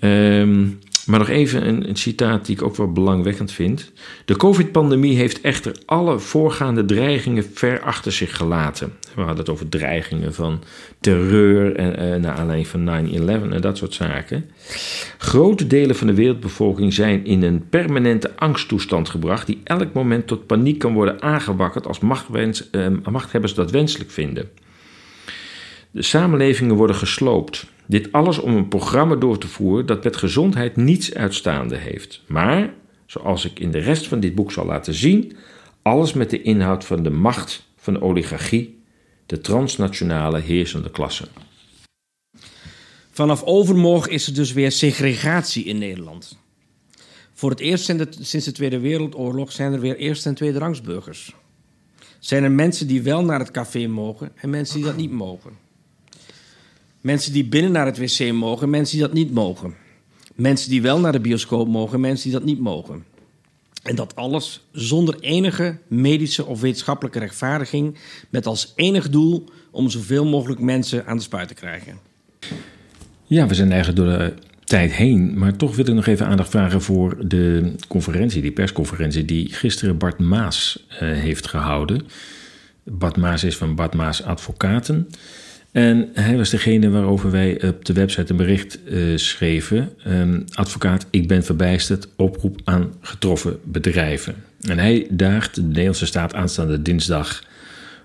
Um, 0.00 0.78
maar 1.06 1.18
nog 1.18 1.28
even 1.28 1.68
een, 1.68 1.88
een, 1.88 1.96
citaat 1.96 2.46
die 2.46 2.56
ik 2.56 2.62
ook 2.62 2.76
wel 2.76 2.92
belangwekkend 2.92 3.52
vind. 3.52 3.92
De 4.24 4.36
COVID-pandemie 4.36 5.16
heeft 5.16 5.40
echter 5.40 5.76
alle 5.86 6.18
voorgaande 6.18 6.84
dreigingen 6.84 7.44
ver 7.54 7.80
achter 7.80 8.12
zich 8.12 8.36
gelaten. 8.36 8.92
We 9.14 9.20
hadden 9.20 9.38
het 9.38 9.48
over 9.48 9.68
dreigingen 9.68 10.34
van 10.34 10.62
terreur 11.00 11.76
en, 11.76 12.02
uh, 12.02 12.20
naar 12.20 12.34
aanleiding 12.34 12.68
van 12.68 12.84
9-11 12.84 13.52
en 13.52 13.60
dat 13.60 13.76
soort 13.76 13.94
zaken. 13.94 14.50
Grote 15.18 15.66
delen 15.66 15.96
van 15.96 16.06
de 16.06 16.14
wereldbevolking 16.14 16.92
zijn 16.92 17.24
in 17.24 17.42
een 17.42 17.68
permanente 17.68 18.36
angsttoestand 18.36 19.08
gebracht, 19.08 19.46
die 19.46 19.60
elk 19.64 19.92
moment 19.92 20.26
tot 20.26 20.46
paniek 20.46 20.78
kan 20.78 20.92
worden 20.92 21.22
aangewakkerd 21.22 21.86
als 21.86 21.98
machtwens, 21.98 22.68
uh, 22.72 22.86
machthebbers 23.10 23.54
dat 23.54 23.70
wenselijk 23.70 24.10
vinden. 24.10 24.48
De 25.90 26.02
samenlevingen 26.02 26.76
worden 26.76 26.96
gesloopt. 26.96 27.66
Dit 27.86 28.12
alles 28.12 28.38
om 28.38 28.56
een 28.56 28.68
programma 28.68 29.14
door 29.14 29.38
te 29.38 29.48
voeren 29.48 29.86
dat 29.86 30.04
met 30.04 30.16
gezondheid 30.16 30.76
niets 30.76 31.14
uitstaande 31.14 31.76
heeft. 31.76 32.22
Maar, 32.26 32.74
zoals 33.06 33.44
ik 33.44 33.58
in 33.58 33.70
de 33.70 33.78
rest 33.78 34.06
van 34.06 34.20
dit 34.20 34.34
boek 34.34 34.52
zal 34.52 34.66
laten 34.66 34.94
zien, 34.94 35.36
alles 35.82 36.12
met 36.12 36.30
de 36.30 36.42
inhoud 36.42 36.84
van 36.84 37.02
de 37.02 37.10
macht 37.10 37.66
van 37.76 37.94
de 37.94 38.02
oligarchie, 38.02 38.82
de 39.26 39.40
transnationale 39.40 40.40
heersende 40.40 40.90
klasse. 40.90 41.28
Vanaf 43.10 43.42
overmorgen 43.42 44.10
is 44.10 44.26
er 44.26 44.34
dus 44.34 44.52
weer 44.52 44.72
segregatie 44.72 45.64
in 45.64 45.78
Nederland. 45.78 46.38
Voor 47.32 47.50
het 47.50 47.60
eerst 47.60 47.84
sinds 48.20 48.44
de 48.44 48.52
Tweede 48.52 48.78
Wereldoorlog 48.78 49.52
zijn 49.52 49.72
er 49.72 49.80
weer 49.80 49.96
eerste 49.96 50.28
en 50.28 50.34
tweede 50.34 50.58
rangsburgers. 50.58 51.34
Zijn 52.18 52.44
er 52.44 52.50
mensen 52.50 52.86
die 52.86 53.02
wel 53.02 53.24
naar 53.24 53.38
het 53.38 53.50
café 53.50 53.86
mogen 53.86 54.32
en 54.34 54.50
mensen 54.50 54.76
die 54.76 54.84
dat 54.84 54.96
niet 54.96 55.10
mogen. 55.10 55.63
Mensen 57.04 57.32
die 57.32 57.44
binnen 57.44 57.72
naar 57.72 57.86
het 57.86 57.98
wc 57.98 58.32
mogen, 58.32 58.70
mensen 58.70 58.96
die 58.96 59.06
dat 59.06 59.14
niet 59.14 59.32
mogen. 59.32 59.74
Mensen 60.34 60.70
die 60.70 60.82
wel 60.82 61.00
naar 61.00 61.12
de 61.12 61.20
bioscoop 61.20 61.68
mogen, 61.68 62.00
mensen 62.00 62.30
die 62.30 62.38
dat 62.38 62.48
niet 62.48 62.58
mogen. 62.60 63.04
En 63.82 63.94
dat 63.94 64.16
alles 64.16 64.66
zonder 64.72 65.16
enige 65.20 65.78
medische 65.88 66.46
of 66.46 66.60
wetenschappelijke 66.60 67.18
rechtvaardiging, 67.18 67.98
met 68.30 68.46
als 68.46 68.72
enig 68.76 69.10
doel 69.10 69.44
om 69.70 69.90
zoveel 69.90 70.26
mogelijk 70.26 70.60
mensen 70.60 71.06
aan 71.06 71.16
de 71.16 71.22
spuit 71.22 71.48
te 71.48 71.54
krijgen. 71.54 71.98
Ja, 73.24 73.46
we 73.46 73.54
zijn 73.54 73.72
eigenlijk 73.72 74.00
door 74.00 74.18
de 74.18 74.34
tijd 74.64 74.92
heen, 74.92 75.38
maar 75.38 75.56
toch 75.56 75.76
wil 75.76 75.88
ik 75.88 75.94
nog 75.94 76.06
even 76.06 76.26
aandacht 76.26 76.50
vragen 76.50 76.82
voor 76.82 77.28
de 77.28 77.74
conferentie, 77.88 78.42
die 78.42 78.52
persconferentie 78.52 79.24
die 79.24 79.52
gisteren 79.52 79.98
Bart 79.98 80.18
Maas 80.18 80.86
uh, 80.88 80.98
heeft 80.98 81.48
gehouden. 81.48 82.06
Bart 82.84 83.16
Maas 83.16 83.44
is 83.44 83.56
van 83.56 83.74
Bart 83.74 83.94
Maas 83.94 84.22
Advocaten. 84.22 85.08
En 85.74 86.08
hij 86.12 86.36
was 86.36 86.50
degene 86.50 86.90
waarover 86.90 87.30
wij 87.30 87.68
op 87.68 87.84
de 87.84 87.92
website 87.92 88.30
een 88.30 88.36
bericht 88.36 88.78
uh, 88.84 89.16
schreven. 89.16 89.90
Um, 90.06 90.44
advocaat, 90.52 91.06
ik 91.10 91.28
ben 91.28 91.44
verbijsterd, 91.44 92.08
oproep 92.16 92.60
aan 92.64 92.92
getroffen 93.00 93.58
bedrijven. 93.62 94.34
En 94.60 94.78
hij 94.78 95.06
daagt 95.10 95.54
de 95.54 95.62
Nederlandse 95.62 96.06
staat 96.06 96.34
aanstaande 96.34 96.82
dinsdag 96.82 97.44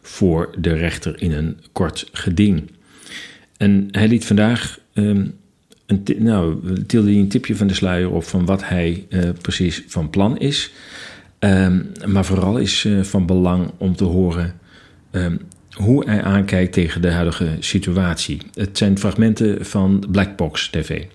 voor 0.01 0.55
de 0.57 0.73
rechter 0.73 1.21
in 1.21 1.31
een 1.31 1.57
kort 1.71 2.09
geding. 2.11 2.71
En 3.57 3.87
hij 3.91 4.07
liet 4.07 4.25
vandaag, 4.25 4.79
um, 4.93 5.33
een 5.85 6.03
nou, 6.17 6.73
tilde 6.87 7.09
hij 7.09 7.19
een 7.19 7.27
tipje 7.27 7.55
van 7.55 7.67
de 7.67 7.73
sluier 7.73 8.11
op 8.11 8.23
van 8.23 8.45
wat 8.45 8.67
hij 8.67 9.05
uh, 9.09 9.29
precies 9.41 9.83
van 9.87 10.09
plan 10.09 10.37
is. 10.37 10.71
Um, 11.39 11.91
maar 12.05 12.25
vooral 12.25 12.57
is 12.57 12.83
uh, 12.83 13.03
van 13.03 13.25
belang 13.25 13.71
om 13.77 13.95
te 13.95 14.03
horen 14.03 14.59
hoe 15.73 16.05
hij 16.05 16.23
aankijkt 16.23 16.73
tegen 16.73 17.01
de 17.01 17.11
huidige 17.11 17.57
situatie. 17.59 18.41
Het 18.53 18.77
zijn 18.77 18.97
fragmenten 18.97 19.65
van 19.65 20.05
Blackbox 20.11 20.69
TV. 20.69 21.05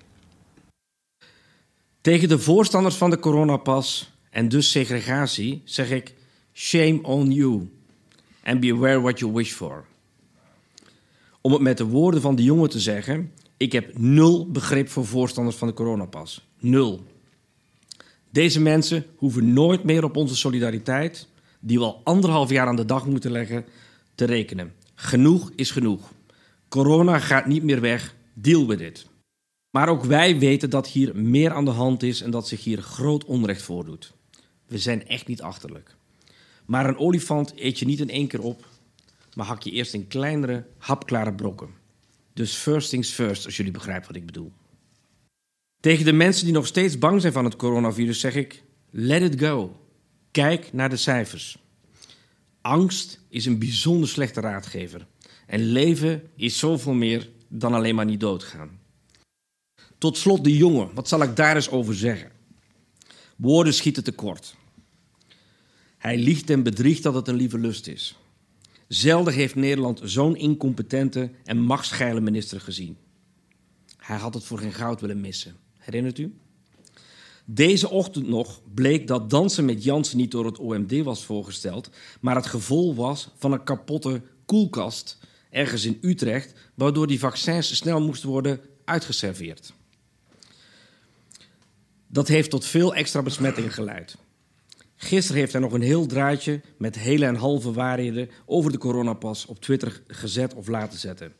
Tegen 2.00 2.28
de 2.28 2.38
voorstanders 2.38 2.94
van 2.94 3.10
de 3.10 3.18
coronapas 3.18 4.12
en 4.30 4.48
dus 4.48 4.70
segregatie 4.70 5.62
zeg 5.64 5.90
ik: 5.90 6.14
shame 6.52 6.98
on 7.02 7.30
you 7.32 7.68
and 8.42 8.60
beware 8.60 9.00
what 9.00 9.18
you 9.18 9.32
wish 9.32 9.52
for. 9.52 9.84
Om 11.40 11.52
het 11.52 11.60
met 11.60 11.78
de 11.78 11.84
woorden 11.84 12.20
van 12.20 12.36
de 12.36 12.42
jongen 12.42 12.70
te 12.70 12.80
zeggen: 12.80 13.32
ik 13.56 13.72
heb 13.72 13.98
nul 13.98 14.50
begrip 14.50 14.88
voor 14.88 15.06
voorstanders 15.06 15.56
van 15.56 15.68
de 15.68 15.74
coronapas. 15.74 16.46
Nul. 16.58 17.04
Deze 18.30 18.60
mensen 18.60 19.06
hoeven 19.16 19.52
nooit 19.52 19.84
meer 19.84 20.04
op 20.04 20.16
onze 20.16 20.36
solidariteit, 20.36 21.28
die 21.60 21.78
we 21.78 21.84
al 21.84 22.00
anderhalf 22.04 22.50
jaar 22.50 22.66
aan 22.66 22.76
de 22.76 22.84
dag 22.84 23.06
moeten 23.06 23.30
leggen, 23.30 23.64
te 24.14 24.24
rekenen. 24.24 24.72
Genoeg 24.94 25.52
is 25.56 25.70
genoeg. 25.70 26.12
Corona 26.68 27.18
gaat 27.18 27.46
niet 27.46 27.62
meer 27.62 27.80
weg. 27.80 28.14
Deal 28.34 28.66
with 28.66 28.80
it. 28.80 29.06
Maar 29.70 29.88
ook 29.88 30.04
wij 30.04 30.38
weten 30.38 30.70
dat 30.70 30.88
hier 30.88 31.16
meer 31.16 31.52
aan 31.52 31.64
de 31.64 31.70
hand 31.70 32.02
is 32.02 32.20
en 32.20 32.30
dat 32.30 32.48
zich 32.48 32.64
hier 32.64 32.82
groot 32.82 33.24
onrecht 33.24 33.62
voordoet. 33.62 34.12
We 34.66 34.78
zijn 34.78 35.06
echt 35.06 35.26
niet 35.26 35.42
achterlijk. 35.42 35.96
Maar 36.64 36.86
een 36.86 36.98
olifant 36.98 37.52
eet 37.56 37.78
je 37.78 37.86
niet 37.86 38.00
in 38.00 38.10
één 38.10 38.26
keer 38.26 38.42
op, 38.42 38.68
maar 39.34 39.46
hak 39.46 39.62
je 39.62 39.70
eerst 39.70 39.94
in 39.94 40.06
kleinere, 40.06 40.66
hapklare 40.78 41.34
brokken. 41.34 41.68
Dus 42.32 42.54
first 42.54 42.90
things 42.90 43.10
first, 43.10 43.44
als 43.44 43.56
jullie 43.56 43.72
begrijpen 43.72 44.06
wat 44.06 44.16
ik 44.16 44.26
bedoel. 44.26 44.52
Tegen 45.80 46.04
de 46.04 46.12
mensen 46.12 46.44
die 46.44 46.54
nog 46.54 46.66
steeds 46.66 46.98
bang 46.98 47.20
zijn 47.20 47.32
van 47.32 47.44
het 47.44 47.56
coronavirus 47.56 48.20
zeg 48.20 48.34
ik: 48.34 48.62
let 48.90 49.22
it 49.22 49.40
go. 49.40 49.80
Kijk 50.30 50.72
naar 50.72 50.90
de 50.90 50.96
cijfers. 50.96 51.58
Angst 52.64 53.20
is 53.28 53.46
een 53.46 53.58
bijzonder 53.58 54.08
slechte 54.08 54.40
raadgever. 54.40 55.06
En 55.46 55.60
leven 55.60 56.22
is 56.36 56.58
zoveel 56.58 56.92
meer 56.92 57.30
dan 57.48 57.74
alleen 57.74 57.94
maar 57.94 58.04
niet 58.04 58.20
doodgaan. 58.20 58.80
Tot 59.98 60.16
slot 60.16 60.44
de 60.44 60.56
jongen, 60.56 60.94
wat 60.94 61.08
zal 61.08 61.22
ik 61.22 61.36
daar 61.36 61.54
eens 61.54 61.70
over 61.70 61.94
zeggen? 61.94 62.30
Woorden 63.36 63.74
schieten 63.74 64.04
tekort. 64.04 64.56
Hij 65.98 66.18
liegt 66.18 66.50
en 66.50 66.62
bedriegt 66.62 67.02
dat 67.02 67.14
het 67.14 67.28
een 67.28 67.34
lieve 67.34 67.58
lust 67.58 67.86
is. 67.86 68.16
Zelden 68.88 69.34
heeft 69.34 69.54
Nederland 69.54 70.00
zo'n 70.04 70.36
incompetente 70.36 71.30
en 71.44 71.58
machtsgeile 71.58 72.20
minister 72.20 72.60
gezien. 72.60 72.96
Hij 73.96 74.16
had 74.16 74.34
het 74.34 74.44
voor 74.44 74.58
geen 74.58 74.72
goud 74.72 75.00
willen 75.00 75.20
missen. 75.20 75.56
Herinnert 75.78 76.18
u? 76.18 76.34
Deze 77.44 77.90
ochtend 77.90 78.28
nog 78.28 78.60
bleek 78.74 79.06
dat 79.06 79.30
dansen 79.30 79.64
met 79.64 79.84
Jansen 79.84 80.16
niet 80.16 80.30
door 80.30 80.44
het 80.44 80.58
OMD 80.58 81.02
was 81.02 81.24
voorgesteld, 81.24 81.90
maar 82.20 82.36
het 82.36 82.46
gevolg 82.46 82.96
was 82.96 83.28
van 83.36 83.52
een 83.52 83.64
kapotte 83.64 84.22
koelkast 84.44 85.18
ergens 85.50 85.84
in 85.84 85.98
Utrecht, 86.00 86.54
waardoor 86.74 87.06
die 87.06 87.18
vaccins 87.18 87.76
snel 87.76 88.00
moesten 88.00 88.28
worden 88.28 88.60
uitgeserveerd. 88.84 89.72
Dat 92.06 92.28
heeft 92.28 92.50
tot 92.50 92.64
veel 92.64 92.94
extra 92.94 93.22
besmettingen 93.22 93.72
geleid. 93.72 94.16
Gisteren 94.96 95.40
heeft 95.40 95.52
hij 95.52 95.60
nog 95.60 95.72
een 95.72 95.82
heel 95.82 96.06
draadje 96.06 96.60
met 96.78 96.98
hele 96.98 97.26
en 97.26 97.34
halve 97.34 97.72
waarheden 97.72 98.30
over 98.46 98.72
de 98.72 98.78
coronapas 98.78 99.46
op 99.46 99.60
Twitter 99.60 100.02
gezet 100.06 100.54
of 100.54 100.68
laten 100.68 100.98
zetten. 100.98 101.32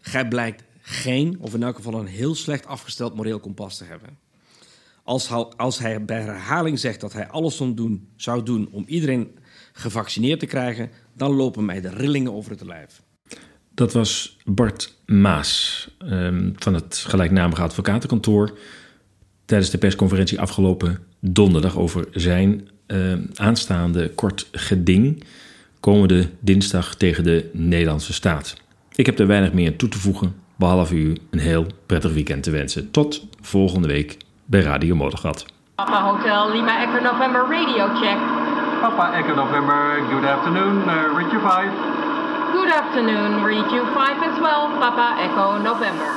Gij 0.00 0.28
blijkt 0.28 0.62
geen, 0.80 1.36
of 1.40 1.54
in 1.54 1.62
elk 1.62 1.76
geval 1.76 1.94
een 1.94 2.06
heel 2.06 2.34
slecht 2.34 2.66
afgesteld 2.66 3.14
moreel 3.14 3.40
kompas 3.40 3.76
te 3.76 3.84
hebben. 3.84 4.18
Als 5.10 5.28
hij, 5.28 5.46
als 5.56 5.78
hij 5.78 6.04
bij 6.04 6.20
herhaling 6.20 6.78
zegt 6.78 7.00
dat 7.00 7.12
hij 7.12 7.28
alles 7.28 7.56
doen, 7.56 8.08
zou 8.16 8.42
doen 8.42 8.68
om 8.70 8.84
iedereen 8.86 9.38
gevaccineerd 9.72 10.40
te 10.40 10.46
krijgen, 10.46 10.90
dan 11.16 11.32
lopen 11.32 11.64
mij 11.64 11.80
de 11.80 11.88
rillingen 11.88 12.32
over 12.32 12.50
het 12.50 12.64
lijf. 12.64 13.02
Dat 13.74 13.92
was 13.92 14.36
Bart 14.44 14.96
Maas 15.06 15.88
um, 16.04 16.52
van 16.56 16.74
het 16.74 17.04
gelijknamige 17.06 17.62
advocatenkantoor 17.62 18.58
tijdens 19.44 19.70
de 19.70 19.78
persconferentie 19.78 20.40
afgelopen 20.40 20.98
donderdag 21.20 21.78
over 21.78 22.08
zijn 22.12 22.68
uh, 22.86 23.12
aanstaande 23.34 24.10
kort 24.14 24.48
geding 24.52 25.24
komende 25.80 26.28
dinsdag 26.40 26.94
tegen 26.94 27.24
de 27.24 27.50
Nederlandse 27.52 28.12
staat. 28.12 28.56
Ik 28.94 29.06
heb 29.06 29.18
er 29.18 29.26
weinig 29.26 29.52
meer 29.52 29.76
toe 29.76 29.88
te 29.88 29.98
voegen, 29.98 30.34
behalve 30.56 30.94
u 30.94 31.16
een 31.30 31.38
heel 31.38 31.66
prettig 31.86 32.12
weekend 32.12 32.42
te 32.42 32.50
wensen. 32.50 32.90
Tot 32.90 33.26
volgende 33.40 33.88
week 33.88 34.16
bij 34.50 34.60
Radio 34.60 34.94
Motorgat. 34.94 35.46
Papa 35.74 36.02
Hotel 36.02 36.52
Lima 36.52 36.82
Echo 36.82 37.02
November 37.02 37.40
Radio 37.40 37.94
Check. 38.00 38.18
Papa 38.80 39.12
Echo 39.12 39.34
November, 39.34 40.02
good 40.10 40.24
afternoon, 40.24 40.76
uh, 40.76 41.16
Richard 41.16 41.42
5. 41.42 41.70
Good 42.52 42.72
afternoon, 42.72 43.44
read 43.44 43.70
you 43.70 43.86
5 43.94 44.32
as 44.32 44.38
well, 44.40 44.78
Papa 44.78 45.20
Echo 45.20 45.58
November. 45.62 46.12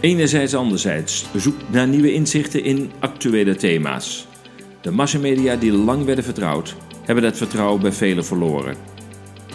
Enerzijds, 0.00 0.54
anderzijds, 0.54 1.26
zoek 1.34 1.56
naar 1.66 1.86
nieuwe 1.88 2.12
inzichten 2.12 2.64
in 2.64 2.92
actuele 2.98 3.56
thema's. 3.56 4.26
De 4.80 4.90
massamedia 4.90 5.56
die 5.56 5.72
lang 5.72 6.04
werden 6.04 6.24
vertrouwd, 6.24 6.76
hebben 7.04 7.24
dat 7.24 7.36
vertrouwen 7.36 7.80
bij 7.80 7.92
velen 7.92 8.24
verloren. 8.24 8.76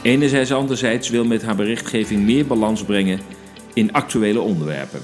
Enerzijds, 0.02 0.54
anderzijds 0.54 1.10
wil 1.10 1.26
met 1.26 1.44
haar 1.44 1.56
berichtgeving 1.56 2.24
meer 2.24 2.48
balans 2.48 2.84
brengen 2.84 3.20
in 3.74 3.94
actuele 3.94 4.40
onderwerpen. 4.40 5.02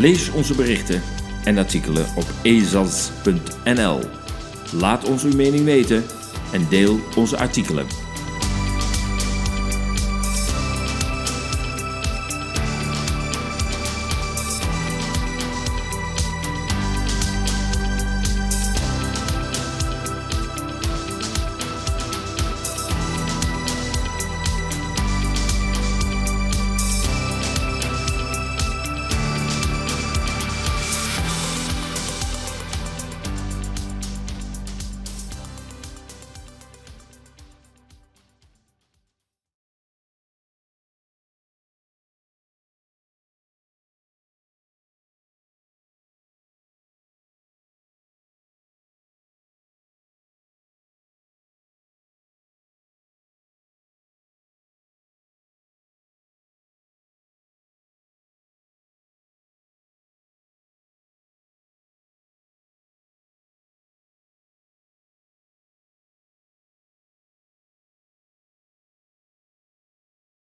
Lees 0.00 0.30
onze 0.30 0.54
berichten 0.54 1.02
en 1.44 1.58
artikelen 1.58 2.06
op 2.16 2.24
ezas.nl. 2.42 4.00
Laat 4.72 5.04
ons 5.04 5.24
uw 5.24 5.34
mening 5.34 5.64
weten 5.64 6.04
en 6.52 6.66
deel 6.68 7.00
onze 7.16 7.36
artikelen. 7.36 7.86